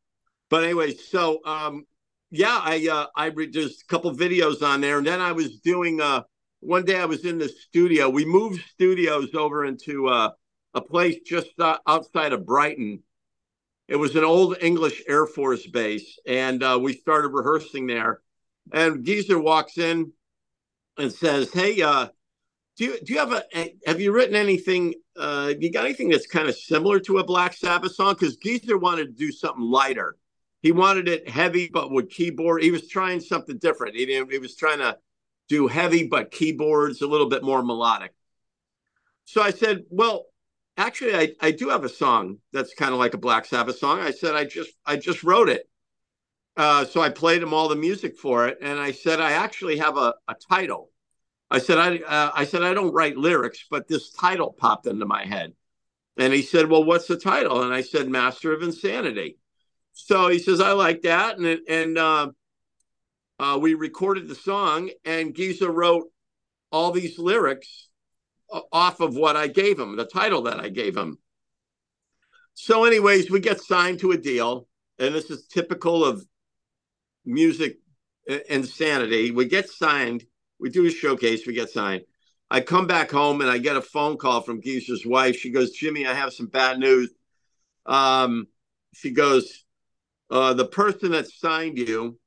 but 0.49 0.63
anyway, 0.63 0.93
so 0.93 1.39
um, 1.43 1.85
yeah, 2.31 2.59
I 2.63 2.87
uh, 2.87 3.07
I 3.15 3.27
re- 3.27 3.49
just 3.49 3.83
a 3.83 3.85
couple 3.85 4.13
videos 4.15 4.61
on 4.61 4.81
there, 4.81 4.97
and 4.97 5.07
then 5.07 5.21
I 5.21 5.31
was 5.31 5.59
doing. 5.59 6.01
Uh, 6.01 6.23
one 6.61 6.83
day 6.83 6.99
I 6.99 7.05
was 7.05 7.23
in 7.23 7.37
the 7.37 7.47
studio. 7.47 8.09
We 8.09 8.25
moved 8.25 8.61
studios 8.73 9.33
over 9.33 9.65
into 9.65 10.07
uh, 10.07 10.31
a 10.73 10.81
place 10.81 11.19
just 11.25 11.57
uh, 11.59 11.77
outside 11.87 12.33
of 12.33 12.45
Brighton. 12.45 13.01
It 13.87 13.95
was 13.95 14.15
an 14.15 14.23
old 14.23 14.57
English 14.61 15.01
Air 15.07 15.25
Force 15.25 15.65
base, 15.65 16.19
and 16.27 16.61
uh, 16.61 16.77
we 16.81 16.93
started 16.93 17.29
rehearsing 17.29 17.87
there. 17.87 18.21
And 18.71 19.03
Geezer 19.03 19.39
walks 19.39 19.77
in 19.77 20.11
and 20.97 21.11
says, 21.11 21.51
"Hey, 21.51 21.81
uh, 21.81 22.09
do 22.79 22.85
you 22.85 22.99
do 23.01 23.13
you 23.13 23.19
have 23.19 23.33
a 23.33 23.43
have 23.85 23.99
you 23.99 24.11
written 24.11 24.35
anything 24.35 24.93
uh 25.17 25.53
you 25.59 25.71
got 25.71 25.85
anything 25.85 26.09
that's 26.09 26.25
kind 26.25 26.47
of 26.47 26.55
similar 26.55 26.99
to 26.99 27.17
a 27.17 27.23
black 27.23 27.53
sabbath 27.53 27.93
song 27.93 28.13
because 28.13 28.37
geezer 28.37 28.77
wanted 28.77 29.05
to 29.05 29.11
do 29.11 29.31
something 29.33 29.63
lighter 29.63 30.15
he 30.61 30.71
wanted 30.71 31.07
it 31.07 31.29
heavy 31.29 31.69
but 31.71 31.91
with 31.91 32.09
keyboard 32.09 32.61
he 32.61 32.71
was 32.71 32.87
trying 32.87 33.19
something 33.19 33.57
different 33.57 33.95
he, 33.95 34.05
he 34.05 34.39
was 34.39 34.55
trying 34.55 34.79
to 34.79 34.97
do 35.47 35.67
heavy 35.67 36.07
but 36.07 36.31
keyboards 36.31 37.01
a 37.01 37.07
little 37.07 37.29
bit 37.29 37.43
more 37.43 37.63
melodic 37.63 38.13
so 39.25 39.41
i 39.41 39.51
said 39.51 39.83
well 39.89 40.25
actually 40.77 41.15
i, 41.15 41.31
I 41.41 41.51
do 41.51 41.69
have 41.69 41.83
a 41.83 41.89
song 41.89 42.37
that's 42.53 42.73
kind 42.73 42.93
of 42.93 42.99
like 42.99 43.13
a 43.13 43.19
black 43.19 43.45
sabbath 43.45 43.77
song 43.77 43.99
i 43.99 44.11
said 44.11 44.35
i 44.35 44.45
just 44.45 44.71
i 44.85 44.95
just 44.95 45.23
wrote 45.23 45.49
it 45.49 45.69
uh, 46.59 46.83
so 46.83 46.99
I 46.99 47.09
played 47.09 47.41
him 47.41 47.53
all 47.53 47.69
the 47.69 47.75
music 47.77 48.17
for 48.17 48.45
it, 48.49 48.57
and 48.61 48.77
I 48.79 48.91
said 48.91 49.21
I 49.21 49.31
actually 49.31 49.77
have 49.77 49.95
a, 49.95 50.13
a 50.27 50.35
title. 50.49 50.91
I 51.49 51.59
said 51.59 51.77
I 51.77 51.99
uh, 51.99 52.31
I 52.35 52.43
said 52.43 52.63
I 52.63 52.73
don't 52.73 52.93
write 52.93 53.15
lyrics, 53.15 53.65
but 53.71 53.87
this 53.87 54.11
title 54.11 54.51
popped 54.51 54.85
into 54.85 55.05
my 55.05 55.23
head, 55.23 55.53
and 56.17 56.33
he 56.33 56.41
said, 56.41 56.69
"Well, 56.69 56.83
what's 56.83 57.07
the 57.07 57.15
title?" 57.15 57.63
And 57.63 57.73
I 57.73 57.81
said, 57.81 58.09
"Master 58.09 58.51
of 58.51 58.61
Insanity." 58.61 59.37
So 60.05 60.29
he 60.29 60.39
says, 60.39 60.61
"I 60.61 60.71
like 60.71 61.01
that," 61.01 61.37
and 61.37 61.59
and 61.67 61.97
uh, 61.97 62.31
uh, 63.37 63.59
we 63.61 63.73
recorded 63.73 64.27
the 64.27 64.35
song, 64.35 64.89
and 65.05 65.35
Geezer 65.35 65.71
wrote 65.71 66.05
all 66.71 66.91
these 66.91 67.19
lyrics 67.19 67.89
off 68.71 69.01
of 69.01 69.15
what 69.15 69.35
I 69.35 69.47
gave 69.47 69.77
him, 69.77 69.95
the 69.95 70.05
title 70.05 70.43
that 70.43 70.59
I 70.59 70.69
gave 70.69 70.95
him. 70.95 71.17
So, 72.53 72.85
anyways, 72.85 73.29
we 73.29 73.39
get 73.39 73.61
signed 73.61 73.99
to 73.99 74.11
a 74.11 74.17
deal, 74.17 74.67
and 74.97 75.13
this 75.13 75.29
is 75.29 75.47
typical 75.47 76.03
of 76.03 76.25
music 77.25 77.77
insanity. 78.49 79.31
We 79.31 79.45
get 79.45 79.69
signed, 79.69 80.23
we 80.59 80.69
do 80.69 80.85
a 80.85 80.91
showcase, 80.91 81.45
we 81.45 81.53
get 81.53 81.69
signed. 81.69 82.03
I 82.49 82.61
come 82.61 82.87
back 82.87 83.11
home 83.11 83.41
and 83.41 83.49
I 83.49 83.59
get 83.59 83.75
a 83.75 83.81
phone 83.81 84.17
call 84.17 84.41
from 84.41 84.61
Geezer's 84.61 85.05
wife. 85.05 85.35
She 85.35 85.51
goes, 85.51 85.77
Jimi, 85.77 86.07
I 86.07 86.15
have 86.15 86.33
some 86.33 86.47
bad 86.47 86.79
news. 86.79 87.11
Um, 87.85 88.47
she 88.93 89.11
goes, 89.11 89.65
uh, 90.29 90.53
the 90.53 90.65
person 90.65 91.11
that 91.11 91.27
signed 91.27 91.77
you 91.77 92.19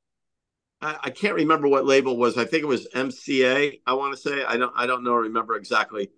I, 0.83 0.97
I 1.05 1.11
can't 1.11 1.37
remember 1.37 1.69
what 1.69 1.87
label 1.87 2.17
was. 2.17 2.37
I 2.37 2.45
think 2.45 2.65
it 2.65 2.67
was 2.67 2.89
MCA. 2.95 3.81
I 3.87 3.95
want 3.95 4.15
to 4.15 4.21
say 4.21 4.45
I 4.45 4.57
don't 4.57 4.73
I 4.77 4.87
don't 4.87 5.05
know 5.05 5.15
remember 5.15 5.55
exactly. 5.57 6.11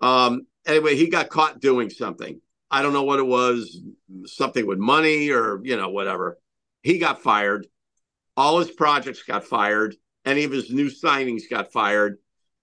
Um, 0.00 0.46
anyway, 0.66 0.96
he 0.96 1.08
got 1.08 1.28
caught 1.28 1.60
doing 1.60 1.90
something. 1.90 2.40
I 2.70 2.82
don't 2.82 2.94
know 2.94 3.02
what 3.02 3.18
it 3.18 3.26
was, 3.26 3.80
something 4.24 4.66
with 4.66 4.78
money 4.78 5.30
or 5.30 5.60
you 5.62 5.76
know 5.76 5.90
whatever. 5.90 6.38
He 6.82 6.98
got 6.98 7.22
fired. 7.22 7.66
All 8.36 8.58
his 8.58 8.70
projects 8.70 9.22
got 9.22 9.44
fired. 9.44 9.94
Any 10.24 10.44
of 10.44 10.52
his 10.52 10.70
new 10.70 10.90
signings 10.90 11.42
got 11.50 11.70
fired. 11.70 12.18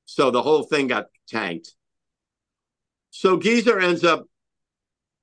So 0.05 0.31
the 0.31 0.41
whole 0.41 0.63
thing 0.63 0.87
got 0.87 1.07
tanked. 1.27 1.75
So 3.11 3.37
Geezer 3.37 3.79
ends 3.79 4.03
up 4.03 4.25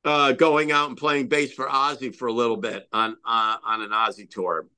uh, 0.06 0.32
going 0.32 0.70
out 0.70 0.88
and 0.88 0.96
playing 0.96 1.26
bass 1.26 1.52
for 1.52 1.66
Ozzy 1.66 2.14
for 2.14 2.28
a 2.28 2.32
little 2.32 2.56
bit 2.56 2.88
on 2.92 3.16
uh, 3.24 3.56
on 3.62 3.82
an 3.82 3.90
Ozzy 3.90 4.30
tour. 4.30 4.68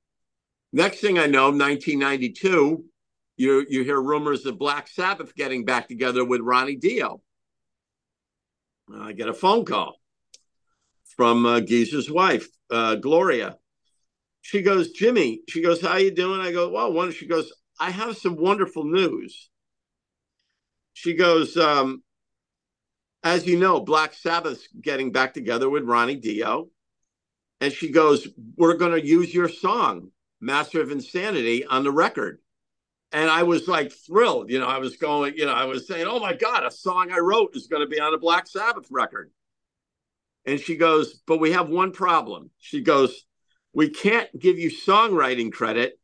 Next 0.73 1.01
thing 1.01 1.19
I 1.19 1.27
know, 1.27 1.51
1992, 1.51 2.85
you 3.37 3.67
you 3.69 3.85
hear 3.85 4.01
rumors 4.01 4.47
of 4.47 4.59
Black 4.59 4.89
Sabbath 4.89 5.35
getting 5.35 5.67
back 5.67 5.87
together 5.87 6.25
with 6.25 6.41
Ronnie 6.41 6.77
Dio. 6.77 7.21
I 8.93 9.13
get 9.13 9.29
a 9.29 9.35
phone 9.35 9.67
call 9.67 9.97
from 11.17 11.45
uh, 11.45 11.61
Geezer's 11.61 12.11
wife, 12.11 12.49
uh, 12.71 12.95
Gloria. 12.95 13.59
She 14.41 14.63
goes, 14.63 14.99
Jimi. 14.99 15.41
She 15.47 15.63
goes, 15.63 15.83
how 15.83 15.97
you 15.97 16.11
doing? 16.11 16.41
I 16.41 16.53
go, 16.53 16.71
well, 16.71 16.91
one. 16.91 17.13
She 17.13 17.27
goes, 17.27 17.53
I 17.79 17.91
have 17.91 18.17
some 18.17 18.37
wonderful 18.37 18.85
news. 18.85 19.51
She 20.95 21.15
goes, 21.15 21.55
um, 21.59 22.03
as 23.23 23.47
you 23.47 23.59
know, 23.59 23.81
Black 23.81 24.15
Sabbath's 24.15 24.69
getting 24.81 25.13
back 25.13 25.35
together 25.35 25.69
with 25.69 25.85
Ronnie 25.85 26.17
Dio, 26.17 26.69
and 27.61 27.73
she 27.73 27.91
goes, 27.91 28.29
we're 28.57 28.75
going 28.75 28.93
to 28.93 29.07
use 29.07 29.35
your 29.35 29.49
song 29.49 30.11
Master 30.41 30.81
of 30.81 30.91
Insanity 30.91 31.65
on 31.65 31.83
the 31.83 31.91
record. 31.91 32.39
And 33.11 33.31
I 33.31 33.43
was 33.43 33.67
like 33.67 33.91
thrilled. 33.91 34.51
You 34.51 34.61
know, 34.61 34.67
I 34.67 34.79
was 34.79 34.97
going, 34.97 35.35
you 35.37 35.47
know, 35.47 35.55
I 35.55 35.65
was 35.65 35.87
saying, 35.87 36.07
oh 36.07 36.21
my 36.21 36.35
God, 36.35 36.65
a 36.65 36.71
song 36.71 37.11
I 37.11 37.19
wrote 37.19 37.57
is 37.57 37.67
going 37.67 37.83
to 37.83 37.89
be 37.89 38.01
on 38.01 38.15
a 38.15 38.19
Black 38.19 38.47
Sabbath 38.47 38.87
record. 38.91 39.31
And 40.45 40.61
she 40.61 40.77
goes, 40.77 41.21
but 41.27 41.41
we 41.41 41.53
have 41.53 41.69
one 41.69 41.93
problem. 41.93 42.51
She 42.59 42.83
goes, 42.83 43.25
we 43.73 43.89
can't 43.91 44.29
give 44.39 44.59
you 44.59 44.71
songwriting 44.71 45.53
credit 45.53 45.99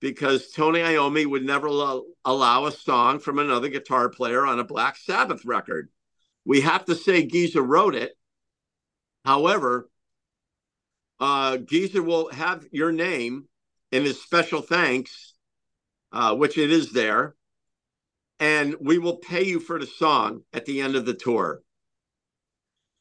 because 0.00 0.50
Tony 0.50 0.80
Iommi 0.80 1.26
would 1.26 1.44
never 1.44 1.68
allow, 1.68 2.04
allow 2.24 2.66
a 2.66 2.72
song 2.72 3.18
from 3.18 3.38
another 3.38 3.68
guitar 3.68 4.08
player 4.08 4.44
on 4.44 4.58
a 4.58 4.64
Black 4.64 4.96
Sabbath 4.96 5.44
record. 5.44 5.88
We 6.44 6.62
have 6.62 6.84
to 6.86 6.94
say 6.94 7.24
Geezer 7.24 7.62
wrote 7.62 7.94
it. 7.94 8.12
However, 9.24 9.88
uh, 11.20 11.58
Geezer 11.58 12.02
will 12.02 12.30
have 12.30 12.66
your 12.72 12.90
name 12.90 13.48
in 13.92 14.04
his 14.04 14.20
special 14.20 14.60
thanks, 14.60 15.34
uh, 16.10 16.34
which 16.34 16.58
it 16.58 16.72
is 16.72 16.92
there, 16.92 17.36
and 18.40 18.74
we 18.80 18.98
will 18.98 19.16
pay 19.16 19.44
you 19.44 19.60
for 19.60 19.78
the 19.78 19.86
song 19.86 20.42
at 20.52 20.64
the 20.64 20.80
end 20.80 20.96
of 20.96 21.06
the 21.06 21.14
tour. 21.14 21.62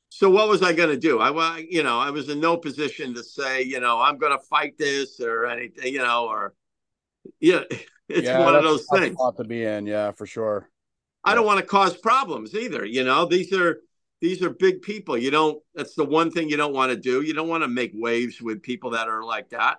So 0.10 0.30
what 0.30 0.50
was 0.50 0.62
I 0.62 0.74
going 0.74 0.90
to 0.90 0.98
do? 0.98 1.20
I, 1.20 1.66
you 1.68 1.82
know, 1.82 1.98
I 1.98 2.12
was 2.12 2.30
in 2.30 2.40
no 2.40 2.58
position 2.58 3.16
to 3.16 3.24
say, 3.24 3.64
you 3.64 3.80
know, 3.80 4.00
I'm 4.00 4.18
going 4.18 4.38
to 4.38 4.46
fight 4.46 4.78
this 4.78 5.20
or 5.20 5.46
anything, 5.48 5.92
you 5.94 6.00
know, 6.00 6.28
or 6.28 6.54
yeah, 7.40 7.62
it's 8.10 8.28
yeah, 8.28 8.40
one 8.40 8.54
of 8.54 8.64
those 8.64 8.86
things. 8.94 9.18
Lot 9.18 9.38
to 9.38 9.46
be 9.46 9.64
in, 9.64 9.88
yeah, 9.88 10.12
for 10.12 10.28
sure. 10.28 10.70
I 11.24 11.36
don't 11.36 11.46
want 11.46 11.60
to 11.60 11.66
cause 11.66 11.96
problems 11.96 12.56
either. 12.56 12.84
You 12.86 13.04
know, 13.04 13.26
these 13.26 13.54
are 13.54 13.82
these 14.22 14.42
are 14.42 14.50
big 14.50 14.82
people. 14.82 15.18
You 15.18 15.32
don't. 15.32 15.62
That's 15.76 15.96
the 15.96 16.06
one 16.06 16.32
thing 16.32 16.50
you 16.50 16.58
don't 16.58 16.74
want 16.74 16.92
to 16.92 16.98
do. 16.98 17.22
You 17.22 17.34
don't 17.34 17.48
want 17.48 17.64
to 17.64 17.68
make 17.68 17.92
waves 17.94 18.42
with 18.42 18.62
people 18.62 18.92
that 18.92 19.08
are 19.08 19.24
like 19.24 19.50
that. 19.50 19.78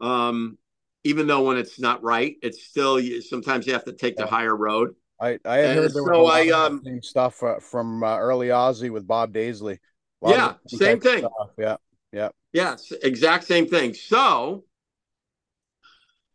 Um, 0.00 0.58
even 1.04 1.26
though 1.26 1.44
when 1.44 1.56
it's 1.56 1.80
not 1.80 2.02
right, 2.02 2.36
it's 2.42 2.64
still 2.64 3.00
sometimes 3.22 3.66
you 3.66 3.72
have 3.72 3.84
to 3.84 3.92
take 3.92 4.16
the 4.16 4.26
higher 4.26 4.54
road. 4.54 4.94
I 5.20 5.38
I 5.44 5.58
had 5.58 5.76
heard 5.76 5.92
there 5.92 6.04
so 6.04 6.26
I 6.26 6.48
um 6.48 6.82
stuff 7.02 7.42
uh, 7.42 7.58
from 7.60 8.02
uh, 8.02 8.16
early 8.16 8.48
Ozzy 8.48 8.90
with 8.90 9.06
Bob 9.06 9.32
Daisley. 9.32 9.78
Yeah, 10.22 10.54
same 10.66 11.00
thing. 11.00 11.20
Stuff. 11.20 11.50
Yeah, 11.58 11.76
yeah, 12.12 12.28
yes, 12.52 12.92
exact 13.02 13.44
same 13.44 13.66
thing. 13.66 13.94
So, 13.94 14.64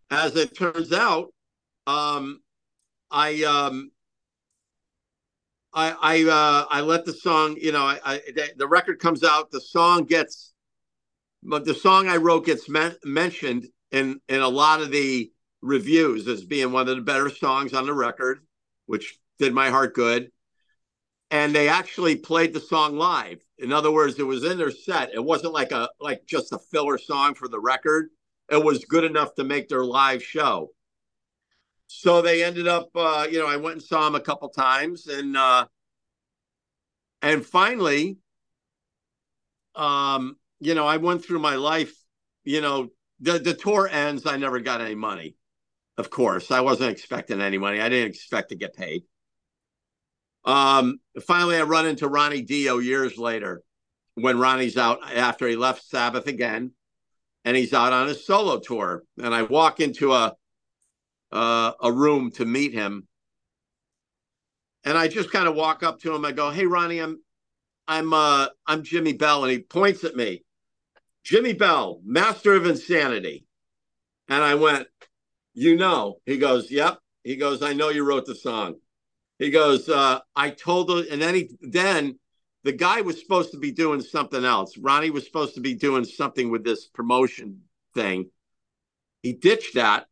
as 0.09 0.35
it 0.35 0.55
turns 0.55 0.93
out, 0.93 1.33
um, 1.87 2.41
I 3.11 3.43
um, 3.43 3.91
I 5.75 5.95
I 6.01 6.23
uh, 6.23 6.65
I 6.69 6.81
let 6.81 7.05
the 7.05 7.13
song. 7.13 7.57
You 7.59 7.73
know, 7.73 7.83
I, 7.83 7.99
I 8.05 8.21
the 8.57 8.67
record 8.67 8.99
comes 8.99 9.23
out. 9.23 9.51
The 9.51 9.61
song 9.61 10.05
gets 10.05 10.53
but 11.43 11.63
the 11.63 11.75
song 11.75 12.07
I 12.07 12.17
wrote 12.17 12.45
gets 12.45 12.67
men- 12.67 12.97
mentioned 13.03 13.67
in 13.91 14.19
in 14.27 14.41
a 14.41 14.47
lot 14.47 14.81
of 14.81 14.91
the 14.91 15.31
reviews 15.61 16.27
as 16.27 16.43
being 16.43 16.71
one 16.71 16.87
of 16.87 16.95
the 16.95 17.01
better 17.01 17.29
songs 17.29 17.73
on 17.73 17.85
the 17.85 17.93
record, 17.93 18.39
which 18.87 19.19
did 19.37 19.53
my 19.53 19.69
heart 19.69 19.93
good. 19.93 20.31
And 21.31 21.53
they 21.53 21.69
actually 21.69 22.15
played 22.15 22.53
the 22.53 22.59
song 22.59 22.97
live. 22.97 23.43
In 23.57 23.73
other 23.73 23.91
words, 23.91 24.19
it 24.19 24.23
was 24.23 24.43
in 24.43 24.57
their 24.57 24.71
set. 24.71 25.13
It 25.13 25.23
wasn't 25.23 25.53
like 25.53 25.71
a 25.71 25.89
like 25.99 26.25
just 26.25 26.51
a 26.51 26.59
filler 26.59 26.97
song 26.97 27.35
for 27.35 27.47
the 27.47 27.59
record. 27.59 28.09
It 28.49 28.63
was 28.63 28.85
good 28.85 29.03
enough 29.03 29.35
to 29.35 29.43
make 29.43 29.69
their 29.69 29.83
live 29.85 30.23
show. 30.23 30.71
So 31.87 32.21
they 32.21 32.43
ended 32.43 32.67
up, 32.67 32.89
uh, 32.95 33.27
you 33.29 33.39
know, 33.39 33.47
I 33.47 33.57
went 33.57 33.73
and 33.73 33.83
saw 33.83 34.07
him 34.07 34.15
a 34.15 34.19
couple 34.19 34.49
times, 34.49 35.07
and 35.07 35.37
uh, 35.37 35.65
and 37.21 37.45
finally, 37.45 38.17
um, 39.75 40.37
you 40.59 40.75
know, 40.75 40.87
I 40.87 40.97
went 40.97 41.23
through 41.23 41.39
my 41.39 41.55
life, 41.55 41.93
you 42.43 42.61
know, 42.61 42.89
the, 43.19 43.39
the 43.39 43.53
tour 43.53 43.87
ends. 43.87 44.25
I 44.25 44.37
never 44.37 44.59
got 44.59 44.81
any 44.81 44.95
money. 44.95 45.35
Of 45.97 46.09
course, 46.09 46.51
I 46.51 46.61
wasn't 46.61 46.91
expecting 46.91 47.41
any 47.41 47.57
money. 47.57 47.79
I 47.79 47.89
didn't 47.89 48.09
expect 48.09 48.49
to 48.49 48.55
get 48.55 48.75
paid. 48.75 49.03
Um, 50.43 50.99
finally, 51.25 51.57
I 51.57 51.63
run 51.63 51.87
into 51.87 52.07
Ronnie 52.07 52.41
Dio 52.41 52.79
years 52.79 53.17
later 53.17 53.63
when 54.15 54.37
Ronnie's 54.39 54.77
out 54.77 54.99
after 55.13 55.47
he 55.47 55.55
left 55.55 55.83
Sabbath 55.83 56.27
again, 56.27 56.71
and 57.43 57.55
he's 57.55 57.73
out 57.73 57.93
on 57.93 58.07
his 58.07 58.25
solo 58.25 58.59
tour. 58.59 59.03
And 59.21 59.33
I 59.33 59.43
walk 59.43 59.79
into 59.79 60.13
a 60.13 60.33
uh, 61.35 61.73
a 61.81 61.91
room 61.91 62.31
to 62.31 62.45
meet 62.45 62.73
him, 62.73 63.07
and 64.83 64.97
I 64.97 65.07
just 65.07 65.31
kind 65.31 65.47
of 65.47 65.55
walk 65.55 65.83
up 65.83 65.99
to 66.01 66.15
him. 66.15 66.25
I 66.25 66.31
go, 66.31 66.49
"Hey, 66.49 66.65
Ronnie, 66.65 66.99
I'm 66.99 67.19
I'm 67.87 68.13
uh 68.13 68.47
I'm 68.65 68.83
Jimi 68.83 69.17
Bell," 69.17 69.43
and 69.43 69.51
he 69.51 69.59
points 69.59 70.03
at 70.03 70.15
me. 70.15 70.43
Jimi 71.25 71.57
Bell, 71.57 72.01
Master 72.05 72.53
of 72.53 72.65
Insanity. 72.65 73.45
And 74.27 74.43
I 74.43 74.55
went, 74.55 74.87
You 75.53 75.75
know. 75.75 76.17
He 76.25 76.37
goes, 76.37 76.69
Yep. 76.71 76.99
He 77.23 77.35
goes, 77.35 77.63
I 77.63 77.73
know 77.73 77.89
you 77.89 78.05
wrote 78.05 78.25
the 78.25 78.35
song. 78.35 78.75
He 79.39 79.49
goes, 79.49 79.89
uh, 79.89 80.19
I 80.35 80.51
told 80.51 80.91
him, 80.91 81.05
and 81.11 81.21
then 81.21 81.35
he 81.35 81.49
then 81.59 82.19
the 82.63 82.71
guy 82.71 83.01
was 83.01 83.19
supposed 83.19 83.51
to 83.51 83.57
be 83.57 83.71
doing 83.71 84.01
something 84.01 84.45
else. 84.45 84.77
Ronnie 84.77 85.09
was 85.09 85.25
supposed 85.25 85.55
to 85.55 85.61
be 85.61 85.73
doing 85.73 86.05
something 86.05 86.49
with 86.51 86.63
this 86.63 86.85
promotion 86.87 87.61
thing. 87.93 88.29
He 89.23 89.33
ditched 89.33 89.75
that. 89.75 90.05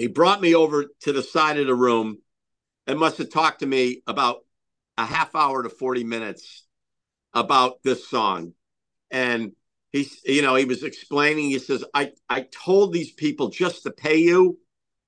He 0.00 0.06
brought 0.06 0.40
me 0.40 0.54
over 0.54 0.86
to 1.02 1.12
the 1.12 1.22
side 1.22 1.58
of 1.58 1.66
the 1.66 1.74
room 1.74 2.22
and 2.86 2.98
must 2.98 3.18
have 3.18 3.28
talked 3.28 3.60
to 3.60 3.66
me 3.66 4.02
about 4.06 4.38
a 4.96 5.04
half 5.04 5.34
hour 5.34 5.62
to 5.62 5.68
40 5.68 6.04
minutes 6.04 6.64
about 7.34 7.82
this 7.82 8.08
song. 8.08 8.54
And 9.10 9.52
he's 9.92 10.22
you 10.24 10.40
know 10.40 10.54
he 10.54 10.64
was 10.64 10.84
explaining 10.84 11.50
he 11.50 11.58
says 11.58 11.84
i 11.92 12.12
i 12.30 12.46
told 12.50 12.94
these 12.94 13.12
people 13.12 13.50
just 13.50 13.82
to 13.82 13.90
pay 13.90 14.16
you. 14.16 14.58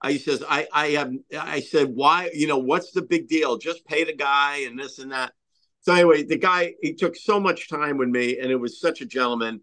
He 0.07 0.19
says 0.19 0.45
i 0.47 0.69
i 0.75 0.89
have 0.89 1.11
i 1.41 1.61
said 1.61 1.89
why 1.95 2.29
you 2.35 2.47
know 2.47 2.59
what's 2.59 2.93
the 2.93 3.01
big 3.01 3.29
deal? 3.29 3.57
Just 3.57 3.87
pay 3.87 4.05
the 4.05 4.15
guy 4.15 4.67
and 4.67 4.79
this 4.79 4.99
and 4.99 5.13
that. 5.13 5.33
So 5.81 5.95
anyway 5.95 6.25
the 6.25 6.37
guy 6.37 6.75
he 6.83 6.93
took 6.93 7.17
so 7.17 7.41
much 7.41 7.71
time 7.71 7.97
with 7.97 8.11
me 8.11 8.39
and 8.39 8.51
it 8.51 8.57
was 8.57 8.79
such 8.79 9.01
a 9.01 9.07
gentleman 9.07 9.63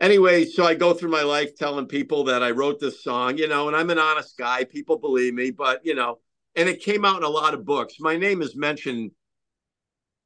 anyway, 0.00 0.44
so 0.44 0.64
I 0.64 0.74
go 0.74 0.94
through 0.94 1.10
my 1.10 1.22
life 1.22 1.56
telling 1.56 1.86
people 1.86 2.24
that 2.24 2.42
I 2.42 2.50
wrote 2.50 2.80
this 2.80 3.02
song, 3.02 3.38
you 3.38 3.48
know, 3.48 3.68
and 3.68 3.76
I'm 3.76 3.90
an 3.90 3.98
honest 3.98 4.36
guy. 4.36 4.64
People 4.64 4.98
believe 4.98 5.34
me, 5.34 5.50
but 5.50 5.84
you 5.84 5.94
know, 5.94 6.18
and 6.56 6.68
it 6.68 6.80
came 6.80 7.04
out 7.04 7.18
in 7.18 7.22
a 7.24 7.28
lot 7.28 7.54
of 7.54 7.64
books. 7.64 7.96
My 8.00 8.16
name 8.16 8.42
is 8.42 8.56
mentioned 8.56 9.12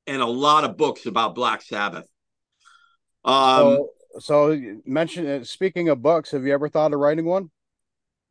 in 0.07 0.21
a 0.21 0.27
lot 0.27 0.65
of 0.65 0.77
books 0.77 1.07
about 1.07 1.35
Black 1.35 1.63
Sabbath. 1.63 2.07
Um, 3.25 3.55
so, 3.63 3.91
so 4.19 4.61
mention 4.85 5.27
uh, 5.27 5.45
speaking 5.45 5.89
of 5.89 6.03
books, 6.03 6.33
have 6.33 6.45
you 6.45 6.53
ever 6.53 6.69
thought 6.69 6.93
of 6.93 7.01
writing 7.01 7.25
one? 7.25 7.51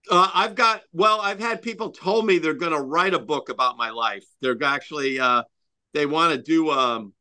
Uh, 0.09 0.29
I've 0.33 0.55
got 0.55 0.81
well, 0.93 1.21
I've 1.21 1.39
had 1.39 1.61
people 1.61 1.91
told 1.91 2.25
me 2.25 2.39
they're 2.39 2.53
going 2.53 2.73
to 2.73 2.81
write 2.81 3.13
a 3.13 3.19
book 3.19 3.49
about 3.49 3.77
my 3.77 3.91
life. 3.91 4.25
They're 4.41 4.57
actually 4.63 5.19
uh, 5.19 5.43
they 5.93 6.05
want 6.05 6.33
to 6.33 6.41
do 6.41 6.71
um, 6.71 7.13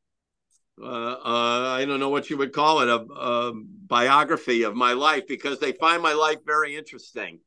uh, 0.82 0.86
uh, 0.86 1.74
I 1.76 1.84
don't 1.84 2.00
know 2.00 2.08
what 2.08 2.30
you 2.30 2.36
would 2.38 2.52
call 2.52 2.80
it 2.80 2.88
a, 2.88 3.00
a, 3.12 3.52
biography 3.86 4.62
of 4.62 4.76
my 4.76 4.92
life 4.92 5.26
because 5.26 5.58
they 5.58 5.72
find 5.72 6.02
my 6.02 6.12
life 6.12 6.38
very 6.46 6.76
interesting. 6.76 7.40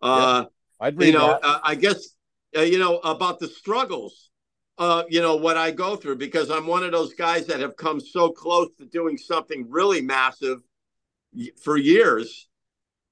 Uh, 0.00 0.44
yeah, 0.44 0.86
I'd 0.86 0.98
read 0.98 1.06
you 1.08 1.12
know, 1.12 1.38
uh, 1.42 1.60
I 1.62 1.74
guess 1.74 2.08
uh, 2.56 2.62
you 2.62 2.78
know 2.78 2.98
about 2.98 3.38
the 3.38 3.48
struggles. 3.48 4.30
Uh, 4.76 5.04
you 5.08 5.20
know 5.20 5.36
what 5.36 5.56
I 5.56 5.70
go 5.70 5.94
through 5.94 6.16
because 6.16 6.50
I'm 6.50 6.66
one 6.66 6.82
of 6.82 6.90
those 6.90 7.14
guys 7.14 7.46
that 7.46 7.60
have 7.60 7.76
come 7.76 8.00
so 8.00 8.30
close 8.30 8.68
to 8.78 8.86
doing 8.86 9.16
something 9.16 9.66
really 9.68 10.00
massive 10.00 10.60
for 11.62 11.76
years. 11.76 12.48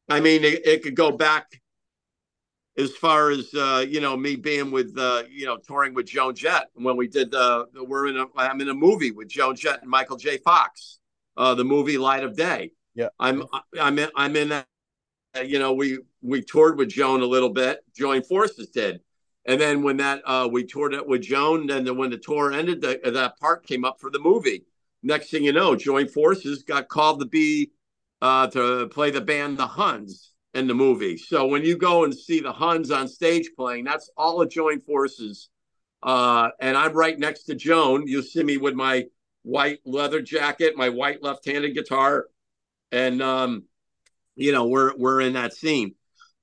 I 0.09 0.21
mean, 0.21 0.43
it, 0.45 0.67
it 0.67 0.83
could 0.83 0.97
go 0.97 1.13
back 1.13 1.62
as 2.77 2.93
far 2.97 3.31
as 3.31 3.53
uh, 3.55 3.85
you 3.87 4.01
know 4.01 4.17
me 4.17 4.37
being 4.37 4.71
with 4.71 4.97
uh, 4.99 5.25
you 5.31 5.47
know 5.47 5.57
touring 5.57 5.95
with 5.95 6.07
Joan 6.07 6.35
Jett 6.35 6.69
when 6.75 6.97
we 6.97 7.07
did 7.07 7.31
the, 7.31 7.67
we're 7.75 8.09
in 8.09 8.17
a 8.17 8.27
I'm 8.37 8.61
in 8.61 8.69
a 8.69 8.75
movie 8.75 9.11
with 9.11 9.29
Joan 9.29 9.57
Jett 9.57 9.83
and 9.83 9.91
Michael 9.91 10.17
J. 10.17 10.39
Fox, 10.39 10.99
uh, 11.37 11.55
the 11.55 11.65
movie 11.65 11.99
Light 11.99 12.25
of 12.25 12.37
Day. 12.37 12.73
Yeah, 12.95 13.09
I'm 13.19 13.45
I'm 13.79 13.99
in, 13.99 14.09
I'm 14.17 14.37
in 14.37 14.49
that. 14.51 14.67
You 15.45 15.59
know, 15.59 15.73
we 15.73 15.99
we 16.23 16.43
toured 16.43 16.79
with 16.79 16.89
Joan 16.89 17.23
a 17.23 17.27
little 17.27 17.51
bit. 17.51 17.81
Join 17.95 18.23
Forces 18.23 18.69
did, 18.69 19.01
and 19.45 19.61
then 19.61 19.83
when 19.83 19.99
that 19.99 20.23
uh, 20.25 20.49
we 20.51 20.65
toured 20.65 20.95
it 20.95 21.07
with 21.07 21.23
Joan, 21.23 21.71
and 21.71 21.87
then 21.87 21.97
when 21.97 22.11
the 22.11 22.19
tour 22.19 22.53
ended, 22.53 22.81
the, 22.81 23.01
that 23.05 23.39
part 23.39 23.67
came 23.67 23.85
up 23.85 24.01
for 24.01 24.11
the 24.11 24.19
movie. 24.19 24.65
Next 25.03 25.31
thing 25.31 25.43
you 25.43 25.53
know, 25.53 25.75
Join 25.75 26.07
Forces 26.07 26.63
got 26.63 26.89
called 26.89 27.21
to 27.21 27.27
be 27.27 27.73
uh, 28.21 28.47
to 28.49 28.89
play 28.89 29.11
the 29.11 29.21
band 29.21 29.59
the 29.59 29.67
Huns 29.67 30.32
in 30.55 30.67
the 30.67 30.75
movie. 30.75 31.17
So 31.17 31.47
when 31.47 31.65
you 31.65 31.77
go 31.77 32.05
and 32.05 32.15
see 32.15 32.41
the 32.41 32.53
Huns 32.53 32.91
on 32.91 33.09
stage 33.09 33.51
playing, 33.57 33.85
that's 33.85 34.11
all 34.17 34.41
a 34.43 34.49
joint 34.49 34.85
forces. 34.85 35.49
Uh, 36.03 36.51
and 36.61 36.77
I'm 36.77 36.93
right 36.93 37.19
next 37.19 37.45
to 37.45 37.55
Joan. 37.55 38.07
You'll 38.07 38.23
see 38.23 38.43
me 38.43 38.57
with 38.57 38.75
my 38.75 39.07
white 39.43 39.81
leather 39.85 40.21
jacket, 40.21 40.77
my 40.77 40.89
white 40.89 41.23
left-handed 41.23 41.75
guitar, 41.75 42.27
and 42.91 43.23
um, 43.23 43.65
you 44.35 44.53
know 44.53 44.67
we're 44.67 44.97
we're 44.97 45.21
in 45.21 45.35
that 45.35 45.55
scene. 45.55 45.95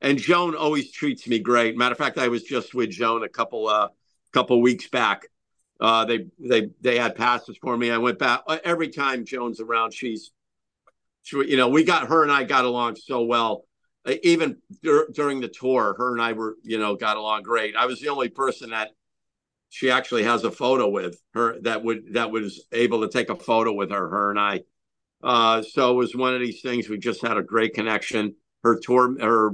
And 0.02 0.18
Joan 0.18 0.56
always 0.56 0.92
treats 0.92 1.28
me 1.28 1.40
great. 1.40 1.78
Matter 1.78 1.92
of 1.92 1.98
fact, 1.98 2.18
I 2.18 2.30
was 2.30 2.44
just 2.44 2.74
with 2.74 2.90
Joan 2.90 3.24
a 3.24 3.30
couple 3.30 3.68
uh 3.68 3.90
couple 4.32 4.62
weeks 4.62 4.88
back. 4.88 5.28
Uh, 5.80 6.06
they 6.06 6.28
they 6.40 6.70
they 6.82 6.98
had 6.98 7.16
passes 7.16 7.58
for 7.58 7.76
me. 7.76 7.92
I 7.92 7.98
went 7.98 8.18
back 8.18 8.42
every 8.64 8.90
time 8.90 9.26
Joan's 9.26 9.60
around. 9.60 9.94
She's, 9.94 10.32
she, 11.24 11.38
you 11.38 11.58
know, 11.58 11.68
we 11.68 11.84
got 11.84 12.08
her 12.08 12.24
and 12.24 12.32
I 12.32 12.46
got 12.46 12.66
along 12.66 12.96
so 12.96 13.24
well 13.24 13.66
even 14.24 14.58
dur- 14.82 15.10
during 15.14 15.42
the 15.42 15.48
tour, 15.48 15.96
her 15.98 16.14
and 16.14 16.22
I 16.22 16.34
were, 16.34 16.56
you 16.64 16.80
know, 16.80 16.96
got 16.96 17.18
along 17.18 17.44
great. 17.44 17.76
I 17.76 17.86
was 17.86 18.00
the 18.00 18.10
only 18.10 18.30
person 18.30 18.72
that 18.72 18.92
she 19.70 19.92
actually 19.92 20.24
has 20.24 20.44
a 20.44 20.52
photo 20.52 20.90
with 20.90 21.22
her 21.34 21.60
that 21.62 21.84
would 21.84 22.14
that 22.14 22.32
was 22.32 22.66
able 22.72 23.02
to 23.02 23.10
take 23.10 23.30
a 23.30 23.36
photo 23.36 23.72
with 23.72 23.92
her, 23.92 24.10
her 24.10 24.30
and 24.32 24.40
I. 24.40 24.62
Uh, 25.22 25.62
so 25.62 25.92
it 25.92 25.96
was 25.96 26.16
one 26.16 26.34
of 26.34 26.40
these 26.40 26.62
things. 26.62 26.90
We 26.90 26.98
just 26.98 27.22
had 27.22 27.38
a 27.38 27.44
great 27.44 27.74
connection. 27.74 28.36
Her 28.64 28.80
tour, 28.80 29.20
her 29.20 29.54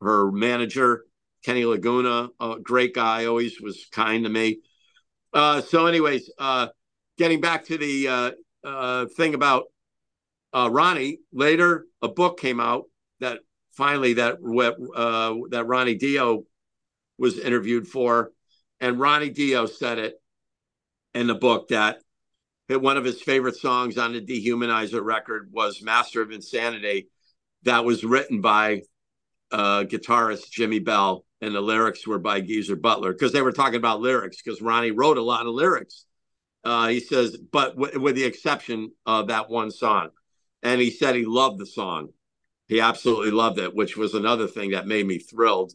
her 0.00 0.30
manager, 0.30 1.04
Kenny 1.44 1.64
Laguna, 1.64 2.28
a 2.40 2.56
great 2.62 2.94
guy, 2.94 3.26
always 3.26 3.60
was 3.60 3.86
kind 3.90 4.24
to 4.24 4.30
me. 4.30 4.60
Uh, 5.32 5.60
so, 5.60 5.86
anyways, 5.86 6.30
uh, 6.38 6.68
getting 7.18 7.40
back 7.40 7.64
to 7.66 7.78
the 7.78 8.08
uh, 8.08 8.30
uh, 8.64 9.06
thing 9.16 9.34
about 9.34 9.64
uh, 10.52 10.68
Ronnie, 10.70 11.18
later 11.32 11.86
a 12.02 12.08
book 12.08 12.38
came 12.40 12.60
out 12.60 12.84
that 13.20 13.40
finally 13.76 14.14
that 14.14 14.38
uh, 14.96 15.34
that 15.50 15.66
Ronnie 15.66 15.94
Dio 15.94 16.44
was 17.18 17.38
interviewed 17.38 17.86
for, 17.86 18.32
and 18.80 18.98
Ronnie 18.98 19.30
Dio 19.30 19.66
said 19.66 19.98
it 19.98 20.14
in 21.14 21.26
the 21.26 21.34
book 21.34 21.68
that 21.68 22.00
one 22.68 22.96
of 22.96 23.04
his 23.04 23.22
favorite 23.22 23.56
songs 23.56 23.96
on 23.96 24.12
the 24.12 24.20
Dehumanizer 24.20 25.04
record 25.04 25.50
was 25.52 25.82
"Master 25.82 26.22
of 26.22 26.30
Insanity," 26.30 27.08
that 27.62 27.84
was 27.84 28.04
written 28.04 28.40
by 28.40 28.82
uh, 29.52 29.84
guitarist 29.84 30.50
Jimi 30.50 30.84
Bell, 30.84 31.24
and 31.40 31.54
the 31.54 31.60
lyrics 31.60 32.06
were 32.06 32.18
by 32.18 32.40
Geezer 32.40 32.76
Butler 32.76 33.12
because 33.12 33.32
they 33.32 33.42
were 33.42 33.52
talking 33.52 33.76
about 33.76 34.00
lyrics 34.00 34.42
because 34.42 34.62
Ronnie 34.62 34.90
wrote 34.90 35.18
a 35.18 35.22
lot 35.22 35.46
of 35.46 35.54
lyrics. 35.54 36.04
Uh, 36.64 36.88
he 36.88 36.98
says, 36.98 37.36
but 37.36 37.76
w- 37.76 38.00
with 38.00 38.16
the 38.16 38.24
exception 38.24 38.90
of 39.04 39.28
that 39.28 39.48
one 39.48 39.70
song, 39.70 40.08
and 40.64 40.80
he 40.80 40.90
said 40.90 41.14
he 41.14 41.24
loved 41.24 41.58
the 41.60 41.66
song 41.66 42.08
he 42.68 42.80
absolutely 42.80 43.30
loved 43.30 43.58
it, 43.58 43.74
which 43.74 43.96
was 43.96 44.14
another 44.14 44.46
thing 44.46 44.70
that 44.70 44.86
made 44.86 45.06
me 45.06 45.18
thrilled. 45.18 45.72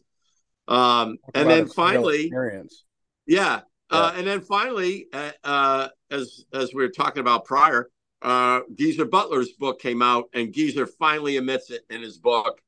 Um, 0.68 1.18
and 1.34 1.48
then 1.48 1.66
finally, 1.66 2.26
experience. 2.26 2.84
Yeah, 3.26 3.60
yeah. 3.90 3.98
Uh, 3.98 4.12
and 4.16 4.26
then 4.26 4.40
finally, 4.40 5.06
uh, 5.12 5.30
uh, 5.42 5.88
as 6.10 6.44
as 6.52 6.72
we 6.72 6.82
were 6.82 6.90
talking 6.90 7.20
about 7.20 7.44
prior, 7.44 7.90
uh, 8.20 8.60
Geezer 8.74 9.04
Butler's 9.04 9.52
book 9.52 9.80
came 9.80 10.02
out, 10.02 10.28
and 10.34 10.52
Geezer 10.52 10.86
finally 10.86 11.36
admits 11.36 11.70
it 11.70 11.82
in 11.90 12.02
his 12.02 12.18
book 12.18 12.60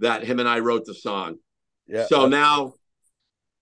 that 0.00 0.24
him 0.24 0.40
and 0.40 0.48
I 0.48 0.58
wrote 0.58 0.84
the 0.84 0.94
song. 0.94 1.36
Yeah. 1.86 2.06
So 2.06 2.26
now, 2.26 2.74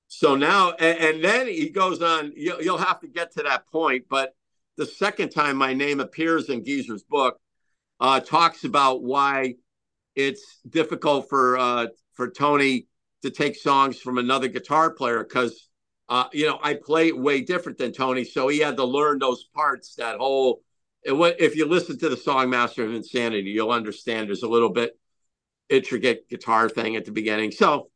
so 0.09 0.35
now, 0.35 0.73
and, 0.73 0.99
and 0.99 1.25
then 1.25 1.47
he 1.47 1.69
goes 1.69 2.01
on. 2.03 2.33
You, 2.37 2.57
you'll 2.61 2.79
have 2.79 3.01
to 3.01 3.09
get 3.09 3.33
to 3.35 3.43
that 3.43 3.67
point, 3.67 4.07
but 4.09 4.35
the 4.77 4.87
second 4.87 5.31
time 5.31 5.57
my 5.57 5.75
name 5.75 6.01
appears 6.01 6.49
in 6.49 6.65
Geezer's 6.65 7.05
book, 7.05 7.39
uh, 8.01 8.21
talks 8.21 8.65
about 8.65 9.03
why 9.03 9.55
it's 10.15 10.61
difficult 10.69 11.29
for 11.29 11.59
uh, 11.59 11.87
for 12.15 12.31
Tony 12.31 12.87
to 13.23 13.31
take 13.31 13.57
songs 13.57 13.99
from 13.99 14.19
another 14.19 14.49
guitar 14.49 14.91
player 14.91 15.25
because 15.25 15.69
uh, 16.09 16.25
you 16.33 16.47
know 16.47 16.59
I 16.63 16.75
play 16.75 17.13
way 17.13 17.41
different 17.41 17.79
than 17.79 17.93
Tony, 17.93 18.25
so 18.25 18.49
he 18.49 18.59
had 18.59 18.77
to 18.77 18.85
learn 18.85 19.19
those 19.19 19.45
parts. 19.55 19.95
That 19.97 20.19
whole 20.19 20.61
if 21.03 21.57
you 21.57 21.67
listen 21.67 21.99
to 21.99 22.09
the 22.09 22.17
song 22.17 22.51
"Master 22.51 22.85
of 22.85 22.95
Insanity," 22.95 23.51
you'll 23.51 23.71
understand 23.71 24.29
there's 24.29 24.43
a 24.43 24.49
little 24.49 24.71
bit 24.71 24.99
intricate 25.69 26.29
guitar 26.29 26.69
thing 26.69 26.97
at 26.97 27.05
the 27.05 27.13
beginning. 27.13 27.51
So 27.51 27.91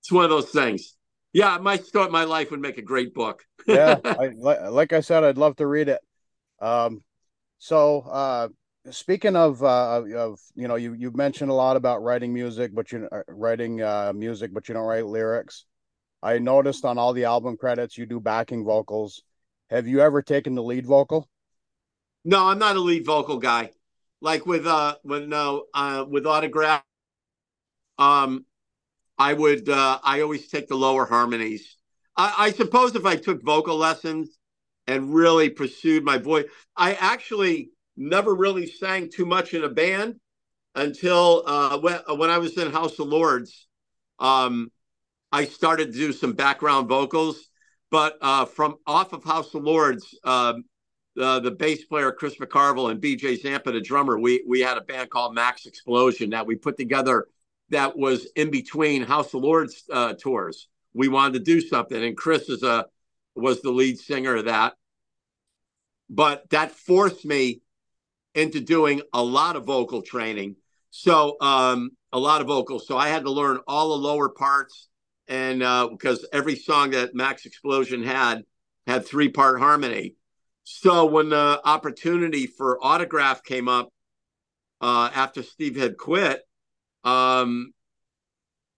it's 0.00 0.12
one 0.12 0.24
of 0.24 0.30
those 0.30 0.50
things. 0.50 0.94
Yeah, 1.32 1.58
my 1.58 1.76
start 1.76 2.10
my 2.10 2.24
life 2.24 2.50
would 2.50 2.60
make 2.60 2.78
a 2.78 2.82
great 2.82 3.12
book. 3.12 3.44
yeah, 3.66 3.98
I, 4.04 4.28
like 4.68 4.92
I 4.92 5.00
said, 5.00 5.24
I'd 5.24 5.38
love 5.38 5.56
to 5.56 5.66
read 5.66 5.88
it. 5.88 6.00
Um, 6.60 7.02
so 7.58 8.00
uh, 8.00 8.48
speaking 8.90 9.36
of 9.36 9.62
uh, 9.62 10.02
of 10.16 10.40
you 10.54 10.68
know 10.68 10.76
you 10.76 10.92
you 10.94 11.10
mentioned 11.12 11.50
a 11.50 11.54
lot 11.54 11.76
about 11.76 12.02
writing 12.02 12.32
music 12.32 12.74
but 12.74 12.92
you 12.92 13.08
uh, 13.10 13.22
writing 13.28 13.82
uh, 13.82 14.12
music 14.14 14.52
but 14.52 14.68
you 14.68 14.74
don't 14.74 14.86
write 14.86 15.06
lyrics. 15.06 15.64
I 16.22 16.38
noticed 16.38 16.84
on 16.84 16.98
all 16.98 17.12
the 17.12 17.24
album 17.24 17.56
credits 17.56 17.98
you 17.98 18.06
do 18.06 18.20
backing 18.20 18.64
vocals. 18.64 19.22
Have 19.70 19.86
you 19.86 20.00
ever 20.00 20.22
taken 20.22 20.54
the 20.54 20.62
lead 20.62 20.86
vocal? 20.86 21.28
No 22.24 22.46
i'm 22.46 22.58
not 22.58 22.76
a 22.76 22.80
lead 22.80 23.04
vocal 23.04 23.38
guy. 23.38 23.70
Like 24.20 24.46
with 24.46 24.66
uh 24.66 24.96
when 25.02 25.28
no 25.28 25.64
uh 25.74 26.04
with 26.08 26.26
autograph 26.26 26.82
um 27.98 28.44
i 29.18 29.32
would 29.32 29.68
uh 29.68 29.98
i 30.02 30.20
always 30.20 30.48
take 30.48 30.68
the 30.68 30.76
lower 30.76 31.06
harmonies. 31.06 31.76
I 32.16 32.34
i 32.38 32.52
suppose 32.52 32.94
if 32.94 33.04
i 33.04 33.16
took 33.16 33.42
vocal 33.42 33.76
lessons 33.76 34.38
and 34.86 35.12
really 35.12 35.50
pursued 35.50 36.04
my 36.04 36.16
voice 36.16 36.44
i 36.76 36.94
actually 36.94 37.70
never 37.96 38.34
really 38.34 38.66
sang 38.66 39.10
too 39.10 39.26
much 39.26 39.54
in 39.54 39.64
a 39.64 39.68
band 39.68 40.16
until 40.74 41.42
uh, 41.46 41.78
when, 41.78 42.00
uh, 42.08 42.14
when 42.14 42.30
I 42.30 42.38
was 42.38 42.56
in 42.58 42.70
House 42.70 42.98
of 42.98 43.08
Lords. 43.08 43.66
Um, 44.18 44.70
I 45.32 45.44
started 45.44 45.92
to 45.92 45.98
do 45.98 46.12
some 46.12 46.34
background 46.34 46.88
vocals, 46.88 47.48
but 47.90 48.16
uh, 48.20 48.44
from 48.44 48.76
off 48.86 49.12
of 49.12 49.24
House 49.24 49.54
of 49.54 49.62
Lords, 49.62 50.16
um, 50.24 50.64
uh, 51.20 51.40
the 51.40 51.50
bass 51.50 51.84
player 51.84 52.12
Chris 52.12 52.36
McCarvill 52.36 52.90
and 52.90 53.00
BJ 53.00 53.40
Zampa, 53.40 53.72
the 53.72 53.80
drummer, 53.80 54.18
we 54.18 54.44
we 54.46 54.60
had 54.60 54.76
a 54.76 54.82
band 54.82 55.10
called 55.10 55.34
Maxx 55.34 55.66
Explosion 55.66 56.30
that 56.30 56.46
we 56.46 56.56
put 56.56 56.76
together 56.76 57.26
that 57.70 57.96
was 57.96 58.26
in 58.36 58.50
between 58.50 59.02
House 59.02 59.34
of 59.34 59.42
Lords 59.42 59.84
uh, 59.92 60.14
tours. 60.14 60.68
We 60.94 61.08
wanted 61.08 61.34
to 61.34 61.40
do 61.40 61.60
something, 61.60 62.02
and 62.02 62.16
Chris 62.16 62.48
is 62.48 62.62
a 62.62 62.86
was 63.34 63.60
the 63.62 63.70
lead 63.70 63.98
singer 63.98 64.36
of 64.36 64.44
that. 64.46 64.74
But 66.08 66.48
that 66.50 66.70
forced 66.70 67.24
me 67.24 67.60
into 68.36 68.60
doing 68.60 69.00
a 69.12 69.22
lot 69.22 69.56
of 69.56 69.64
vocal 69.64 70.02
training. 70.02 70.56
So 70.90 71.36
um, 71.40 71.90
a 72.12 72.18
lot 72.18 72.40
of 72.40 72.46
vocals. 72.46 72.86
So 72.86 72.96
I 72.96 73.08
had 73.08 73.24
to 73.24 73.30
learn 73.30 73.58
all 73.66 73.88
the 73.88 73.96
lower 73.96 74.28
parts, 74.28 74.88
and 75.26 75.62
uh, 75.62 75.88
because 75.88 76.26
every 76.32 76.54
song 76.54 76.90
that 76.90 77.14
Maxx 77.14 77.46
Explosion 77.46 78.04
had 78.04 78.44
had 78.86 79.04
three 79.04 79.28
part 79.28 79.58
harmony. 79.58 80.14
So 80.64 81.06
when 81.06 81.30
the 81.30 81.60
opportunity 81.64 82.46
for 82.46 82.78
autograph 82.84 83.42
came 83.42 83.68
up, 83.68 83.88
uh, 84.80 85.10
after 85.14 85.42
Steve 85.42 85.76
had 85.76 85.96
quit, 85.96 86.42
um, 87.04 87.72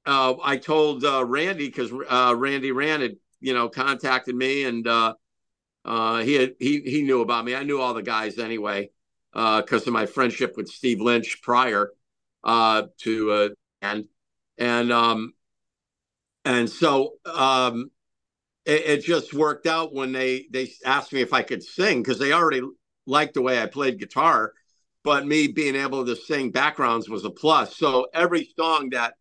uh, 0.07 0.35
I 0.43 0.57
told 0.57 1.05
uh, 1.05 1.25
Randy 1.25 1.67
because 1.67 1.93
uh, 1.93 2.35
Randy 2.37 2.73
Rand 2.73 3.03
had 3.03 3.17
you 3.41 3.55
know 3.55 3.69
contacted 3.69 4.35
me 4.35 4.65
and 4.65 4.87
uh, 4.87 5.15
uh, 5.85 6.19
he 6.19 6.35
had 6.35 6.55
he 6.61 6.81
he 6.81 7.03
knew 7.03 7.21
about 7.23 7.45
me. 7.45 7.57
I 7.57 7.65
knew 7.65 7.81
all 7.81 7.95
the 7.95 8.03
guys 8.03 8.39
anyway 8.39 8.91
because 9.33 9.87
of 9.87 9.93
my 9.93 10.07
friendship 10.07 10.57
with 10.57 10.69
Steve 10.69 11.01
Lynch 11.01 11.41
prior 11.43 11.93
to 12.45 13.55
and 13.83 14.05
and 14.57 14.93
um 14.93 15.33
and 16.45 16.69
so 16.69 17.15
um 17.27 17.91
it, 18.65 18.83
it 18.87 19.05
just 19.05 19.33
worked 19.35 19.67
out 19.67 19.95
when 19.95 20.13
they 20.13 20.47
they 20.51 20.71
asked 20.85 21.13
me 21.13 21.21
if 21.21 21.33
I 21.33 21.43
could 21.43 21.63
sing 21.63 22.03
because 22.03 22.19
they 22.19 22.33
already 22.33 22.63
liked 23.07 23.35
the 23.35 23.43
way 23.43 23.61
I 23.63 23.67
played 23.67 24.01
guitar 24.01 24.53
but 25.09 25.27
me 25.27 25.49
being 25.49 25.75
able 25.75 26.05
to 26.05 26.15
sing 26.15 26.51
backgrounds 26.51 27.09
was 27.09 27.25
a 27.25 27.31
plus. 27.31 27.77
So 27.77 28.09
every 28.13 28.51
song 28.59 28.91
that 28.91 29.15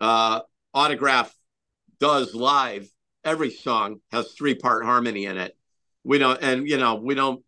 uh, 0.00 0.40
Autograph 0.72 1.34
does 2.00 2.34
live, 2.34 2.90
every 3.24 3.50
song 3.50 4.00
has 4.10 4.32
three 4.32 4.54
part 4.54 4.86
harmony 4.86 5.26
in 5.26 5.36
it. 5.36 5.56
We 6.02 6.16
don't, 6.18 6.40
and 6.42 6.66
you 6.66 6.78
know, 6.78 6.94
we 6.94 7.14
don't, 7.14 7.44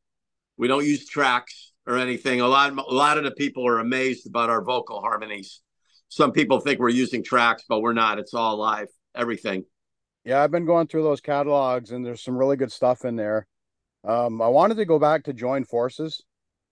we 0.58 0.68
don't 0.68 0.84
use 0.84 1.08
tracks 1.08 1.69
or 1.86 1.96
anything. 1.96 2.40
A 2.40 2.46
lot, 2.46 2.72
a 2.72 2.94
lot 2.94 3.18
of 3.18 3.24
the 3.24 3.30
people 3.32 3.66
are 3.66 3.78
amazed 3.78 4.26
about 4.26 4.50
our 4.50 4.62
vocal 4.62 5.00
harmonies. 5.00 5.60
Some 6.08 6.32
people 6.32 6.60
think 6.60 6.80
we're 6.80 6.88
using 6.88 7.22
tracks, 7.22 7.64
but 7.68 7.80
we're 7.80 7.92
not. 7.92 8.18
It's 8.18 8.34
all 8.34 8.56
live, 8.56 8.88
everything. 9.14 9.64
Yeah, 10.24 10.42
I've 10.42 10.50
been 10.50 10.66
going 10.66 10.86
through 10.86 11.04
those 11.04 11.20
catalogs, 11.20 11.92
and 11.92 12.04
there's 12.04 12.22
some 12.22 12.36
really 12.36 12.56
good 12.56 12.72
stuff 12.72 13.04
in 13.04 13.16
there. 13.16 13.46
Um, 14.04 14.42
I 14.42 14.48
wanted 14.48 14.76
to 14.76 14.84
go 14.84 14.98
back 14.98 15.24
to 15.24 15.32
Join 15.32 15.64
Forces 15.64 16.22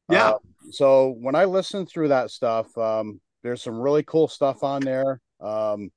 yeah. 0.09 0.31
Uh, 0.31 0.39
so 0.71 1.15
when 1.21 1.35
I 1.35 1.45
listen 1.45 1.87
through 1.87 2.09
that 2.09 2.31
stuff, 2.31 2.77
um, 2.79 3.21
there's 3.43 3.63
some 3.63 3.79
really 3.79 4.03
cool 4.03 4.29
stuff 4.29 4.63
on 4.63 4.81
there. 4.81 5.21
Um, 5.41 5.91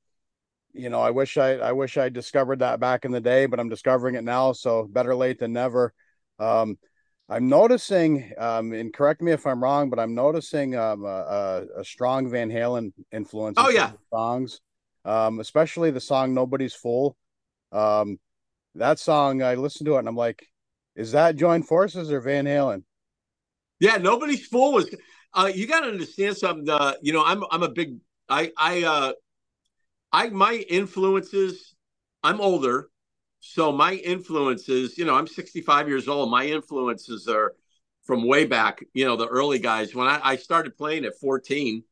you 0.74 0.90
know, 0.90 1.02
I 1.02 1.12
wish 1.12 1.38
I 1.38 1.56
I 1.56 1.72
wish 1.74 1.98
I 1.98 2.10
discovered 2.10 2.60
that 2.60 2.80
back 2.80 3.06
in 3.06 3.12
the 3.12 3.20
day, 3.20 3.46
but 3.46 3.60
I'm 3.60 3.70
discovering 3.70 4.16
it 4.16 4.24
now. 4.24 4.54
So 4.54 4.88
better 4.90 5.16
late 5.16 5.40
than 5.40 5.54
never. 5.54 5.94
Um, 6.40 6.78
I'm 7.32 7.48
noticing, 7.48 8.30
um, 8.38 8.74
and 8.74 8.94
correct 8.94 9.22
me 9.22 9.32
if 9.32 9.48
I'm 9.48 9.64
wrong, 9.64 9.90
but 9.90 10.00
I'm 10.00 10.14
noticing 10.14 10.76
um, 10.76 11.06
a, 11.06 11.64
a, 11.78 11.86
strong 11.86 12.30
Van 12.30 12.50
Halen 12.50 12.92
influence. 13.14 13.56
Oh 13.58 13.70
yeah, 13.70 13.94
songs, 14.14 14.60
um, 15.06 15.40
especially 15.40 15.92
the 15.92 16.02
song 16.02 16.34
"Nobody's 16.34 16.74
Fool." 16.74 17.16
Um, 17.72 18.20
that 18.76 19.00
song, 19.00 19.42
I 19.42 19.56
listened 19.56 19.86
to 19.86 19.96
it 19.96 20.00
and 20.00 20.10
I'm 20.10 20.16
like, 20.16 20.46
is 20.96 21.14
that 21.14 21.38
Join 21.38 21.64
Forces 21.64 22.12
or 22.12 22.20
Van 22.20 22.46
Halen? 22.46 22.84
Yeah, 23.80 23.98
nobody's 23.98 24.46
fool 24.46 24.74
was. 24.74 24.94
Uh, 25.34 25.50
you 25.54 25.68
got 25.68 25.82
to 25.82 25.88
understand 25.88 26.36
something. 26.36 26.70
Uh, 26.70 26.94
you 27.02 27.14
know, 27.14 27.24
I'm 27.26 27.44
I'm 27.50 27.64
a 27.64 27.70
big. 27.70 27.98
I 28.28 28.52
I 28.58 28.84
uh, 28.84 29.14
I 30.12 30.30
my 30.30 30.54
influences. 30.70 31.76
I'm 32.24 32.42
older, 32.42 32.90
so 33.42 33.74
my 33.74 33.94
influences. 33.94 34.98
You 34.98 35.04
know, 35.04 35.16
I'm 35.16 35.28
65 35.28 35.90
years 35.90 36.08
old. 36.08 36.32
My 36.32 36.46
influences 36.46 37.28
are 37.28 37.54
from 38.04 38.26
way 38.26 38.46
back. 38.46 38.84
You 38.94 39.04
know, 39.04 39.18
the 39.18 39.28
early 39.28 39.60
guys. 39.60 39.94
When 39.94 40.08
I, 40.08 40.22
I 40.24 40.36
started 40.38 40.78
playing 40.78 41.04
at 41.04 41.20
14, 41.20 41.84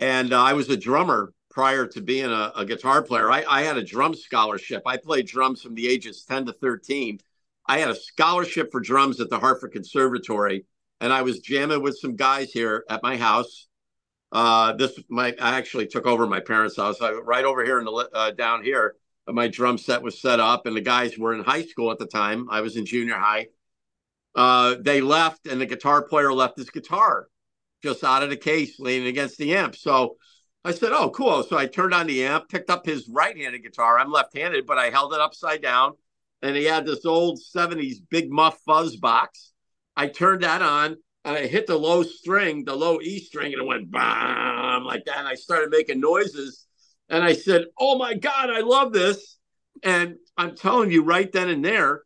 and 0.00 0.32
uh, 0.32 0.42
I 0.42 0.54
was 0.54 0.70
a 0.70 0.76
drummer 0.76 1.34
prior 1.50 1.86
to 1.86 2.00
being 2.00 2.30
a, 2.30 2.52
a 2.56 2.64
guitar 2.64 3.02
player. 3.02 3.30
I, 3.30 3.44
I 3.46 3.62
had 3.62 3.76
a 3.76 3.84
drum 3.84 4.14
scholarship. 4.14 4.82
I 4.86 4.96
played 4.96 5.26
drums 5.26 5.60
from 5.60 5.74
the 5.74 5.86
ages 5.86 6.24
10 6.24 6.46
to 6.46 6.52
13 6.54 7.20
I 7.68 7.78
had 7.78 7.90
a 7.90 7.94
scholarship 7.94 8.72
for 8.72 8.80
drums 8.80 9.20
at 9.20 9.28
the 9.28 9.38
Hartford 9.38 9.72
Conservatory, 9.72 10.64
and 11.02 11.12
I 11.12 11.20
was 11.20 11.40
jamming 11.40 11.82
with 11.82 11.98
some 11.98 12.16
guys 12.16 12.50
here 12.50 12.84
at 12.88 13.02
my 13.02 13.18
house. 13.18 13.68
Uh, 14.32 14.72
this 14.72 14.98
my 15.08 15.34
I 15.40 15.58
actually 15.58 15.86
took 15.86 16.06
over 16.06 16.26
my 16.26 16.40
parents' 16.40 16.76
house. 16.76 17.00
I 17.02 17.12
right 17.12 17.44
over 17.44 17.62
here 17.64 17.78
in 17.78 17.84
the 17.84 18.08
uh, 18.14 18.30
down 18.30 18.64
here. 18.64 18.96
My 19.28 19.48
drum 19.48 19.78
set 19.78 20.02
was 20.02 20.20
set 20.20 20.40
up, 20.40 20.66
and 20.66 20.76
the 20.76 20.80
guys 20.80 21.18
were 21.18 21.34
in 21.34 21.44
high 21.44 21.64
school 21.64 21.90
at 21.90 21.98
the 21.98 22.06
time. 22.06 22.48
I 22.50 22.60
was 22.60 22.76
in 22.76 22.86
junior 22.86 23.16
high. 23.16 23.48
Uh, 24.34 24.76
they 24.80 25.00
left, 25.00 25.46
and 25.46 25.60
the 25.60 25.66
guitar 25.66 26.02
player 26.02 26.32
left 26.32 26.58
his 26.58 26.70
guitar 26.70 27.28
just 27.82 28.04
out 28.04 28.22
of 28.22 28.30
the 28.30 28.36
case, 28.36 28.78
leaning 28.78 29.08
against 29.08 29.38
the 29.38 29.54
amp. 29.54 29.76
So 29.76 30.16
I 30.64 30.72
said, 30.72 30.92
"Oh, 30.92 31.10
cool." 31.10 31.42
So 31.44 31.56
I 31.56 31.66
turned 31.66 31.94
on 31.94 32.06
the 32.06 32.24
amp, 32.24 32.48
picked 32.48 32.70
up 32.70 32.86
his 32.86 33.08
right-handed 33.08 33.62
guitar. 33.62 33.98
I'm 33.98 34.10
left-handed, 34.10 34.66
but 34.66 34.78
I 34.78 34.90
held 34.90 35.12
it 35.12 35.20
upside 35.20 35.62
down 35.62 35.94
and 36.42 36.56
he 36.56 36.64
had 36.64 36.86
this 36.86 37.04
old 37.04 37.40
70s 37.40 37.96
big 38.10 38.30
muff 38.30 38.58
fuzz 38.64 38.96
box. 38.96 39.52
I 39.96 40.08
turned 40.08 40.42
that 40.42 40.62
on 40.62 40.96
and 41.24 41.36
I 41.36 41.46
hit 41.46 41.66
the 41.66 41.76
low 41.76 42.02
string, 42.02 42.64
the 42.64 42.76
low 42.76 43.00
E 43.00 43.18
string, 43.18 43.52
and 43.52 43.62
it 43.62 43.66
went 43.66 43.90
bam 43.90 44.84
like 44.84 45.04
that. 45.06 45.18
And 45.18 45.28
I 45.28 45.34
started 45.34 45.70
making 45.70 46.00
noises. 46.00 46.66
And 47.08 47.24
I 47.24 47.32
said, 47.32 47.66
Oh 47.78 47.98
my 47.98 48.14
God, 48.14 48.50
I 48.50 48.60
love 48.60 48.92
this. 48.92 49.38
And 49.82 50.16
I'm 50.36 50.54
telling 50.56 50.90
you, 50.90 51.02
right 51.02 51.30
then 51.30 51.48
and 51.48 51.64
there, 51.64 52.02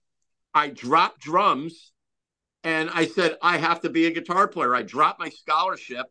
I 0.55 0.69
dropped 0.69 1.21
drums 1.21 1.93
and 2.65 2.91
I 2.91 3.07
said, 3.07 3.37
I 3.43 3.59
have 3.59 3.81
to 3.81 3.91
be 3.91 4.07
a 4.07 4.11
guitar 4.11 4.47
player. 4.47 4.75
I 4.75 4.83
dropped 4.83 5.19
my 5.19 5.31
scholarship. 5.31 6.07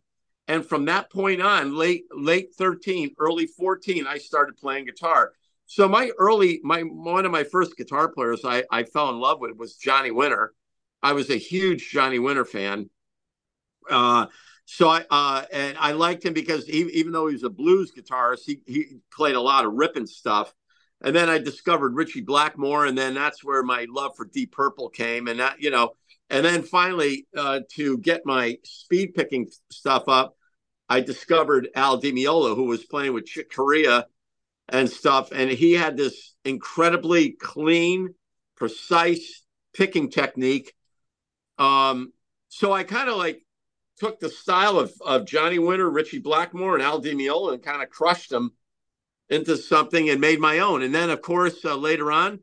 And 0.47 0.65
from 0.65 0.85
that 0.85 1.09
point 1.11 1.41
on, 1.41 1.77
late 1.77 2.05
late 2.11 2.53
13, 2.57 3.15
early 3.19 3.47
14, 3.47 4.05
I 4.07 4.17
started 4.17 4.57
playing 4.57 4.85
guitar. 4.85 5.31
So 5.65 5.87
my 5.87 6.11
early, 6.17 6.59
my 6.63 6.81
one 6.81 7.25
of 7.25 7.31
my 7.31 7.45
first 7.45 7.77
guitar 7.77 8.09
players 8.09 8.41
I, 8.43 8.65
I 8.69 8.83
fell 8.83 9.09
in 9.09 9.19
love 9.19 9.39
with 9.39 9.55
was 9.55 9.75
Johnny 9.75 10.11
Winter. 10.11 10.53
I 11.01 11.13
was 11.13 11.29
a 11.29 11.37
huge 11.37 11.89
Johnny 11.89 12.19
Winter 12.19 12.43
fan. 12.43 12.89
Uh, 13.89 14.27
so 14.73 14.87
I 14.87 15.03
uh, 15.09 15.43
and 15.51 15.77
I 15.77 15.91
liked 15.91 16.23
him 16.23 16.31
because 16.31 16.65
he, 16.65 16.83
even 16.93 17.11
though 17.11 17.27
he 17.27 17.33
was 17.33 17.43
a 17.43 17.49
blues 17.49 17.91
guitarist, 17.91 18.43
he 18.45 18.61
he 18.65 18.99
played 19.11 19.35
a 19.35 19.41
lot 19.41 19.65
of 19.65 19.73
ripping 19.73 20.07
stuff. 20.07 20.53
And 21.01 21.13
then 21.13 21.29
I 21.29 21.39
discovered 21.39 21.93
Ritchie 21.93 22.21
Blackmore, 22.21 22.85
and 22.85 22.97
then 22.97 23.13
that's 23.13 23.43
where 23.43 23.63
my 23.63 23.85
love 23.89 24.15
for 24.15 24.23
Deep 24.23 24.53
Purple 24.53 24.87
came. 24.87 25.27
And 25.27 25.41
that, 25.41 25.61
you 25.61 25.71
know, 25.71 25.91
and 26.29 26.45
then 26.45 26.63
finally 26.63 27.27
uh, 27.35 27.59
to 27.71 27.97
get 27.97 28.21
my 28.23 28.59
speed 28.63 29.13
picking 29.13 29.49
stuff 29.71 30.07
up, 30.07 30.37
I 30.87 31.01
discovered 31.01 31.67
Al 31.75 31.97
Di 31.97 32.13
Meola, 32.13 32.55
who 32.55 32.63
was 32.63 32.85
playing 32.85 33.11
with 33.11 33.25
Chick 33.25 33.53
Corea 33.53 34.05
and 34.69 34.89
stuff. 34.89 35.33
And 35.33 35.51
he 35.51 35.73
had 35.73 35.97
this 35.97 36.33
incredibly 36.45 37.31
clean, 37.31 38.13
precise 38.55 39.43
picking 39.73 40.09
technique. 40.09 40.73
Um, 41.57 42.13
so 42.47 42.71
I 42.71 42.83
kind 42.83 43.09
of 43.09 43.17
like 43.17 43.43
took 43.99 44.19
the 44.19 44.29
style 44.29 44.79
of, 44.79 44.93
of 45.01 45.25
Johnny 45.25 45.59
Winter, 45.59 45.89
Ritchie 45.89 46.19
Blackmore, 46.19 46.73
and 46.75 46.83
Al 46.83 46.99
Di 46.99 47.13
Meola 47.13 47.53
and 47.53 47.63
kind 47.63 47.83
of 47.83 47.89
crushed 47.89 48.29
them 48.29 48.51
into 49.29 49.57
something 49.57 50.09
and 50.09 50.19
made 50.19 50.39
my 50.39 50.59
own. 50.59 50.81
And 50.81 50.93
then, 50.93 51.09
of 51.09 51.21
course, 51.21 51.63
uh, 51.63 51.75
later 51.75 52.11
on, 52.11 52.35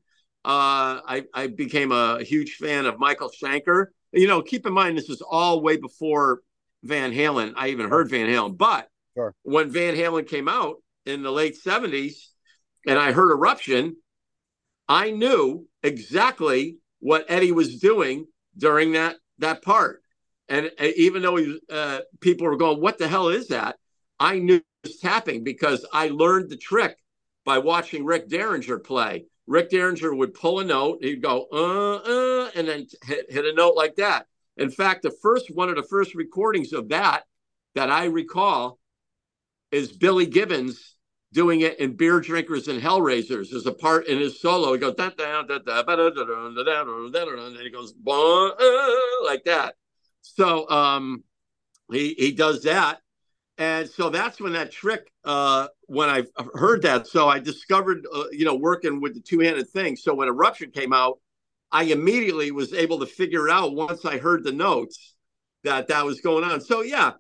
uh, 0.45 1.03
I, 1.05 1.25
I 1.35 1.49
became 1.49 1.93
a 1.93 2.23
huge 2.23 2.55
fan 2.57 2.87
of 2.87 2.99
Michael 2.99 3.31
Schenker. 3.31 3.87
You 4.13 4.27
know, 4.27 4.41
keep 4.41 4.67
in 4.67 4.73
mind, 4.73 4.97
this 4.97 5.11
is 5.11 5.21
all 5.21 5.61
way 5.61 5.77
before 5.77 6.41
Van 6.83 7.13
Halen. 7.13 7.55
I 7.57 7.69
even 7.69 7.89
heard 7.91 8.09
Van 8.09 8.29
Halen. 8.29 8.57
But 8.57 8.89
sure. 9.15 9.35
when 9.43 9.71
Van 9.71 9.95
Halen 9.95 10.27
came 10.27 10.49
out, 10.49 10.77
in 11.09 11.23
the 11.23 11.33
late 11.33 11.57
70s 11.57 12.27
and 12.87 12.99
I 12.99 13.13
heard 13.13 13.33
Eruption, 13.33 13.97
I 14.89 15.11
knew 15.11 15.67
exactly 15.83 16.77
what 17.01 17.25
Eddie 17.29 17.53
was 17.53 17.79
doing 17.79 18.27
during 18.57 18.93
that 18.93 19.17
that 19.39 19.63
part. 19.63 20.03
And 20.49 20.71
uh, 20.81 20.87
even 20.97 21.23
though 21.23 21.37
he, 21.37 21.59
uh, 21.71 22.01
people 22.21 22.47
were 22.47 22.57
going, 22.57 22.81
"What 22.81 22.99
the 22.99 23.09
hell 23.09 23.29
is 23.29 23.49
that?" 23.49 23.77
I 24.21 24.39
knew 24.39 24.61
tapping 25.01 25.45
because 25.45 25.85
I 25.93 26.09
learned 26.09 26.51
the 26.51 26.57
trick 26.57 26.97
by 27.45 27.59
watching 27.59 28.05
Rick 28.05 28.29
Derringer 28.29 28.79
play. 28.79 29.27
Rick 29.47 29.71
Derringer 29.71 30.15
would 30.15 30.35
pull 30.35 30.61
a 30.61 30.65
note, 30.65 30.99
he'd 31.03 31.23
go, 31.23 31.47
uh, 31.51 31.97
uh, 31.97 32.51
and 32.55 32.69
then 32.69 32.87
hit, 33.05 33.31
hit 33.31 33.47
a 33.47 33.55
note 33.55 33.75
like 33.75 33.97
that. 33.97 34.27
In 34.59 34.71
fact, 34.71 35.03
the 35.03 35.17
first 35.23 35.55
one 35.55 35.71
of 35.71 35.77
the 35.77 35.83
first 35.83 36.15
recordings 36.15 36.73
of 36.73 36.89
that 36.91 37.25
that 37.75 37.91
I 37.91 38.07
recall 38.07 38.79
is 39.71 39.93
Billy 39.93 40.27
Gibbons 40.27 40.97
doing 41.33 41.61
it 41.61 41.79
in 41.79 41.95
Beer 41.97 42.21
Drinkers 42.21 42.69
and 42.69 42.83
Hellraisers. 42.83 43.51
There's 43.51 43.67
a 43.67 43.73
part 43.73 44.07
in 44.07 44.19
his 44.19 44.41
solo. 44.41 44.73
He 44.73 44.79
goes 44.79 44.95
da 44.95 45.11
da 45.11 45.43
da 45.43 45.59
da 45.59 45.83
da 45.83 46.11
da 46.11 46.11
da 46.63 47.47
and 47.47 47.57
he 47.57 47.71
goes 47.71 47.95
like 49.25 49.45
that. 49.45 49.75
So 50.37 50.69
um, 50.69 51.25
he 51.91 52.15
he 52.19 52.33
does 52.33 52.63
that, 52.63 53.01
and 53.57 53.89
so 53.89 54.11
that's 54.11 54.41
when 54.41 54.53
that 54.53 54.71
trick. 54.71 55.11
Uh, 55.25 55.69
when 55.87 56.09
I 56.09 56.25
heard 56.55 56.83
that, 56.83 57.07
so 57.07 57.29
I 57.29 57.39
discovered 57.39 58.07
uh, 58.13 58.25
you 58.31 58.45
know 58.45 58.55
working 58.55 59.01
with 59.01 59.15
the 59.15 59.21
two 59.21 59.41
handed 59.41 59.69
thing. 59.71 59.97
So 59.97 60.15
when 60.15 60.29
Eruption 60.29 60.71
came 60.71 60.93
out, 60.93 61.19
I 61.73 61.85
immediately 61.85 62.51
was 62.51 62.73
able 62.73 62.99
to 63.01 63.07
figure 63.07 63.49
out 63.49 63.75
once 63.75 64.05
I 64.05 64.19
heard 64.19 64.45
the 64.45 64.53
notes 64.53 65.15
that 65.65 65.89
that 65.89 66.05
was 66.05 66.21
going 66.21 66.45
on. 66.45 66.61
So 66.61 66.83
yeah, 66.83 67.13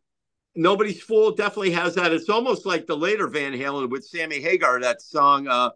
Nobody's 0.54 1.00
Fool 1.00 1.32
definitely 1.32 1.72
has 1.72 1.94
that. 1.94 2.12
It's 2.12 2.28
almost 2.28 2.66
like 2.66 2.86
the 2.86 2.96
later 2.96 3.26
Van 3.28 3.52
Halen 3.52 3.90
with 3.90 4.04
Sammy 4.04 4.40
Hagar, 4.40 4.80
that 4.80 5.00
song, 5.00 5.46
uh, 5.48 5.70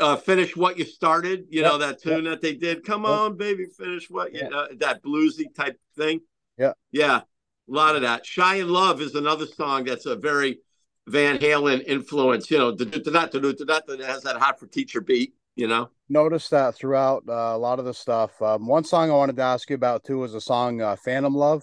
uh, 0.00 0.16
Finish 0.16 0.56
What 0.56 0.78
You 0.78 0.84
Started, 0.84 1.46
you 1.50 1.62
yep. 1.62 1.72
know, 1.72 1.78
that 1.78 2.02
tune 2.02 2.24
yep. 2.24 2.34
that 2.34 2.40
they 2.42 2.54
did. 2.54 2.84
Come 2.84 3.06
on, 3.06 3.36
baby, 3.36 3.66
finish 3.76 4.10
what 4.10 4.32
you, 4.32 4.42
uh, 4.42 4.68
that 4.78 5.02
bluesy 5.02 5.54
type 5.54 5.78
thing. 5.96 6.20
Yeah. 6.58 6.72
Yeah. 6.92 7.20
A 7.68 7.72
lot 7.72 7.96
of 7.96 8.02
that. 8.02 8.26
Shy 8.26 8.56
in 8.56 8.68
Love 8.68 9.00
is 9.00 9.14
another 9.14 9.46
song 9.46 9.84
that's 9.84 10.06
a 10.06 10.16
very 10.16 10.58
Van 11.06 11.38
Halen 11.38 11.84
influence. 11.86 12.50
You 12.50 12.58
know, 12.58 12.72
that 12.72 14.04
has 14.06 14.22
that 14.22 14.36
hot 14.36 14.58
for 14.58 14.66
teacher 14.66 15.00
beat. 15.00 15.34
You 15.56 15.68
know, 15.68 15.90
Notice 16.08 16.48
that 16.48 16.74
throughout 16.74 17.24
uh, 17.28 17.32
a 17.32 17.58
lot 17.58 17.78
of 17.78 17.84
the 17.84 17.94
stuff. 17.94 18.40
Um, 18.42 18.66
one 18.66 18.84
song 18.84 19.10
I 19.10 19.14
wanted 19.14 19.36
to 19.36 19.42
ask 19.42 19.70
you 19.70 19.76
about 19.76 20.04
too 20.04 20.18
was 20.18 20.34
a 20.34 20.40
song 20.40 20.80
uh, 20.80 20.96
"Phantom 20.96 21.34
Love." 21.34 21.62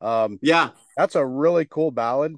Um, 0.00 0.38
yeah, 0.42 0.70
that's 0.96 1.14
a 1.14 1.24
really 1.24 1.64
cool 1.64 1.90
ballad. 1.90 2.36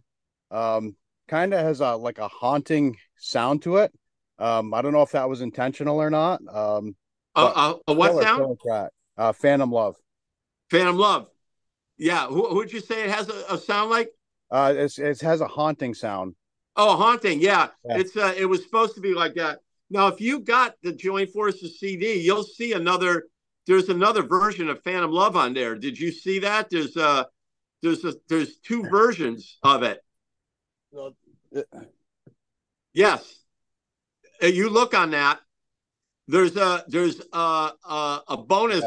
Um, 0.50 0.94
kind 1.26 1.52
of 1.52 1.60
has 1.60 1.80
a 1.80 1.96
like 1.96 2.18
a 2.18 2.28
haunting 2.28 2.96
sound 3.16 3.62
to 3.62 3.78
it. 3.78 3.92
Um, 4.38 4.72
I 4.72 4.82
don't 4.82 4.92
know 4.92 5.02
if 5.02 5.12
that 5.12 5.28
was 5.28 5.40
intentional 5.40 6.00
or 6.00 6.10
not. 6.10 6.40
Um, 6.48 6.94
uh, 7.34 7.74
uh, 7.88 7.94
what 7.94 8.22
sound? 8.22 8.56
Uh, 9.16 9.32
Phantom 9.32 9.70
Love. 9.70 9.96
Phantom 10.70 10.96
Love. 10.96 11.28
Yeah. 11.98 12.26
Who 12.26 12.54
would 12.54 12.72
you 12.72 12.80
say 12.80 13.04
it 13.04 13.10
has 13.10 13.28
a, 13.28 13.54
a 13.54 13.58
sound 13.58 13.90
like? 13.90 14.10
Uh, 14.50 14.74
it's, 14.76 14.98
it 14.98 15.20
has 15.20 15.40
a 15.40 15.46
haunting 15.46 15.94
sound. 15.94 16.34
Oh, 16.76 16.96
haunting. 16.96 17.40
Yeah. 17.40 17.68
yeah. 17.84 17.98
It's 17.98 18.16
uh, 18.16 18.34
it 18.36 18.46
was 18.46 18.62
supposed 18.62 18.94
to 18.96 19.00
be 19.00 19.14
like 19.14 19.34
that. 19.34 19.60
Now, 19.90 20.08
if 20.08 20.20
you 20.20 20.40
got 20.40 20.74
the 20.82 20.92
Joint 20.92 21.30
Forces 21.30 21.78
CD, 21.78 22.14
you'll 22.14 22.42
see 22.42 22.72
another. 22.72 23.24
There's 23.66 23.88
another 23.88 24.22
version 24.22 24.68
of 24.68 24.82
Phantom 24.82 25.10
Love 25.10 25.36
on 25.36 25.54
there. 25.54 25.74
Did 25.74 25.98
you 25.98 26.12
see 26.12 26.40
that? 26.40 26.68
There's 26.70 26.96
uh 26.96 27.24
there's 27.82 28.04
a, 28.04 28.14
there's 28.28 28.56
two 28.58 28.82
versions 28.82 29.58
of 29.62 29.82
it. 29.82 30.00
Yes, 32.92 33.38
you 34.42 34.70
look 34.70 34.94
on 34.94 35.10
that. 35.10 35.40
There's 36.26 36.56
a 36.56 36.84
there's 36.88 37.20
a 37.32 37.36
a, 37.36 38.22
a 38.28 38.36
bonus. 38.36 38.84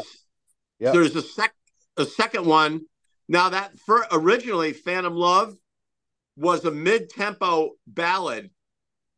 Yeah. 0.78 0.92
There's 0.92 1.14
a 1.16 1.22
sec 1.22 1.54
a 1.96 2.04
second 2.04 2.46
one. 2.46 2.82
Now 3.28 3.50
that 3.50 3.78
for 3.80 4.06
originally 4.10 4.72
Phantom 4.72 5.14
Love 5.14 5.56
was 6.36 6.64
a 6.64 6.70
mid 6.70 7.10
tempo 7.10 7.72
ballad, 7.86 8.50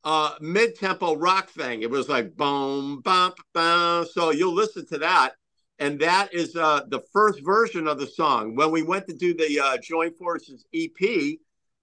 uh, 0.04 0.34
mid 0.40 0.74
tempo 0.74 1.16
rock 1.16 1.50
thing. 1.50 1.82
It 1.82 1.90
was 1.90 2.08
like 2.08 2.36
boom, 2.36 3.00
bump, 3.00 3.36
boom. 3.54 4.06
So 4.12 4.30
you'll 4.30 4.54
listen 4.54 4.86
to 4.88 4.98
that, 4.98 5.34
and 5.78 6.00
that 6.00 6.34
is 6.34 6.56
uh, 6.56 6.82
the 6.88 7.02
first 7.12 7.44
version 7.44 7.86
of 7.86 7.98
the 7.98 8.06
song. 8.06 8.56
When 8.56 8.70
we 8.70 8.82
went 8.82 9.06
to 9.08 9.14
do 9.14 9.34
the 9.34 9.60
uh, 9.60 9.78
Joint 9.78 10.16
Forces 10.16 10.64
EP, 10.74 11.38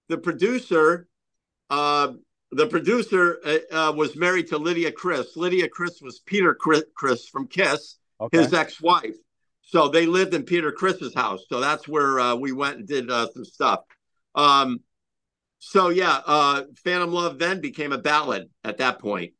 the 0.09 0.17
producer 0.17 1.07
uh, 1.69 2.13
the 2.51 2.67
producer 2.67 3.39
uh, 3.45 3.89
uh, 3.89 3.91
was 3.91 4.15
married 4.15 4.47
to 4.47 4.57
Lydia 4.57 4.91
Criss. 4.91 5.35
Lydia 5.35 5.67
Criss 5.67 6.01
was 6.01 6.19
Peter 6.19 6.55
Criss 6.55 7.27
from 7.27 7.47
Kiss, 7.47 7.97
okay. 8.21 8.37
his 8.37 8.53
ex-wife. 8.53 9.15
So 9.67 9.89
they 9.89 10.05
lived 10.05 10.33
in 10.33 10.43
Peter 10.43 10.71
Criss's 10.71 11.13
house. 11.13 11.43
So 11.49 11.59
that's 11.59 11.87
where 11.87 12.19
uh, 12.19 12.35
we 12.35 12.53
went 12.53 12.77
and 12.77 12.87
did 12.87 13.11
uh, 13.11 13.27
some 13.33 13.43
stuff. 13.43 13.81
Um, 14.33 14.79
so 15.59 15.89
yeah, 15.89 16.21
uh, 16.25 16.63
Phantom 16.85 17.11
Love 17.11 17.37
then 17.37 17.59
became 17.59 17.91
a 17.91 17.97
ballad 17.97 18.49
at 18.63 18.77
that 18.77 18.99
point. 18.99 19.33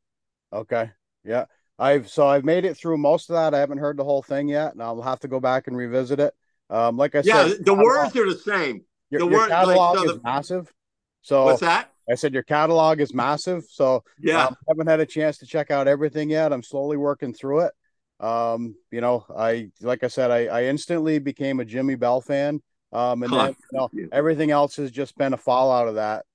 Okay. 0.52 0.92
Yeah. 1.24 1.46
I've 1.80 2.10
so 2.10 2.28
I've 2.28 2.44
made 2.44 2.66
it 2.66 2.76
through 2.76 2.98
most 2.98 3.30
of 3.30 3.36
that. 3.36 3.54
I 3.54 3.60
haven't 3.60 3.78
heard 3.78 3.98
the 3.98 4.04
whole 4.04 4.22
thing 4.22 4.50
yet, 4.50 4.74
and 4.74 4.82
I'll 4.82 5.02
have 5.02 5.20
to 5.22 5.28
go 5.28 5.40
back 5.40 5.68
and 5.68 5.78
revisit 5.78 6.20
it. 6.20 6.34
Um, 6.70 6.98
like 6.98 7.16
I 7.16 7.22
yeah, 7.24 7.48
said, 7.48 7.66
the 7.66 7.74
words 7.74 8.16
are 8.18 8.30
the 8.30 8.38
same. 8.38 8.82
Your, 9.10 9.20
the 9.20 9.28
your 9.28 9.40
word, 9.40 9.50
catalog 9.50 9.96
like, 9.96 10.04
so 10.04 10.10
is 10.10 10.18
the, 10.18 10.24
massive. 10.24 10.74
So 11.22 11.46
what's 11.46 11.62
that? 11.62 11.92
I 12.10 12.16
said 12.16 12.34
your 12.34 12.44
catalog 12.44 13.00
is 13.00 13.14
massive, 13.14 13.66
so 13.70 14.04
yeah, 14.20 14.48
um, 14.48 14.58
haven't 14.68 14.88
had 14.88 15.00
a 15.00 15.06
chance 15.06 15.38
to 15.38 15.46
check 15.46 15.72
out 15.72 15.88
everything 15.88 16.30
yet. 16.30 16.52
I'm 16.52 16.64
slowly 16.64 16.98
working 16.98 17.34
through 17.34 17.62
it. 17.62 17.74
Um, 18.20 18.76
you 18.92 19.02
know, 19.02 19.26
I 19.36 19.70
like 19.82 20.04
I 20.04 20.08
said, 20.08 20.32
I, 20.32 20.46
I 20.46 20.64
instantly 20.66 21.20
became 21.20 21.60
a 21.60 21.66
Jimi 21.66 22.00
Bell 22.00 22.22
fan. 22.22 22.62
Um, 22.94 23.24
and 23.24 23.34
then 23.34 23.56
you 23.72 23.78
know, 23.78 23.90
everything 24.12 24.52
else 24.52 24.78
has 24.78 24.92
just 24.92 25.18
been 25.18 25.34
a 25.34 25.38
fallout 25.38 25.88
of 25.88 25.96
that. 25.96 26.26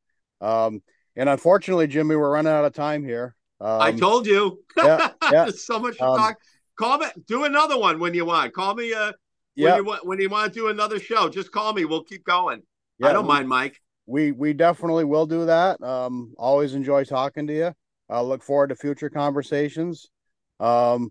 Um, 0.40 0.82
and 1.16 1.28
unfortunately, 1.28 1.88
Jimi, 1.88 2.18
we're 2.18 2.30
running 2.30 2.52
out 2.52 2.64
of 2.64 2.74
time 2.74 3.04
here. 3.04 3.34
Um, 3.60 3.80
I 3.80 3.92
told 3.92 4.26
you. 4.26 4.62
Yeah, 4.76 5.10
yeah. 5.30 5.46
so 5.54 5.78
much 5.78 5.96
to 5.98 6.04
um, 6.04 6.18
talk. 6.18 6.36
Call 6.78 6.98
me. 6.98 7.06
Do 7.26 7.44
another 7.44 7.78
one 7.78 7.98
when 7.98 8.14
you 8.14 8.24
want. 8.24 8.52
Call 8.52 8.74
me. 8.74 8.92
Uh, 8.92 9.12
yeah. 9.54 9.76
When 9.80 9.84
you, 9.84 9.98
when 10.02 10.20
you 10.20 10.28
want 10.28 10.52
to 10.52 10.58
do 10.58 10.68
another 10.68 10.98
show, 10.98 11.28
just 11.28 11.52
call 11.52 11.72
me. 11.72 11.84
We'll 11.84 12.04
keep 12.04 12.24
going. 12.24 12.62
Yeah, 12.98 13.08
I 13.08 13.12
don't 13.12 13.26
mind, 13.26 13.48
Mike 13.48 13.80
we 14.06 14.32
we 14.32 14.52
definitely 14.52 15.04
will 15.04 15.26
do 15.26 15.46
that. 15.46 15.82
Um, 15.82 16.34
always 16.36 16.74
enjoy 16.74 17.04
talking 17.04 17.46
to 17.46 17.54
you. 17.54 17.72
I 18.08 18.20
look 18.20 18.42
forward 18.42 18.68
to 18.68 18.76
future 18.76 19.08
conversations. 19.08 20.10
Um, 20.60 21.10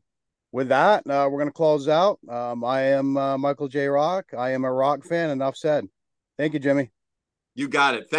with 0.52 0.70
that, 0.70 1.00
uh, 1.08 1.28
we're 1.32 1.40
going 1.40 1.48
to 1.48 1.54
close 1.54 1.88
out. 1.88 2.20
Um, 2.30 2.64
I 2.64 2.82
am 2.82 3.18
uh, 3.18 3.38
Michael 3.38 3.68
J. 3.68 3.88
Rock. 3.88 4.26
I 4.38 4.52
am 4.52 4.66
a 4.66 4.72
rock 4.72 5.04
fan. 5.04 5.30
Enough 5.30 5.56
said. 5.56 5.88
Thank 6.38 6.54
you, 6.54 6.60
Jimi. 6.60 6.90
You 7.56 7.68
got 7.68 7.94
it. 7.94 8.02
Thank 8.02 8.10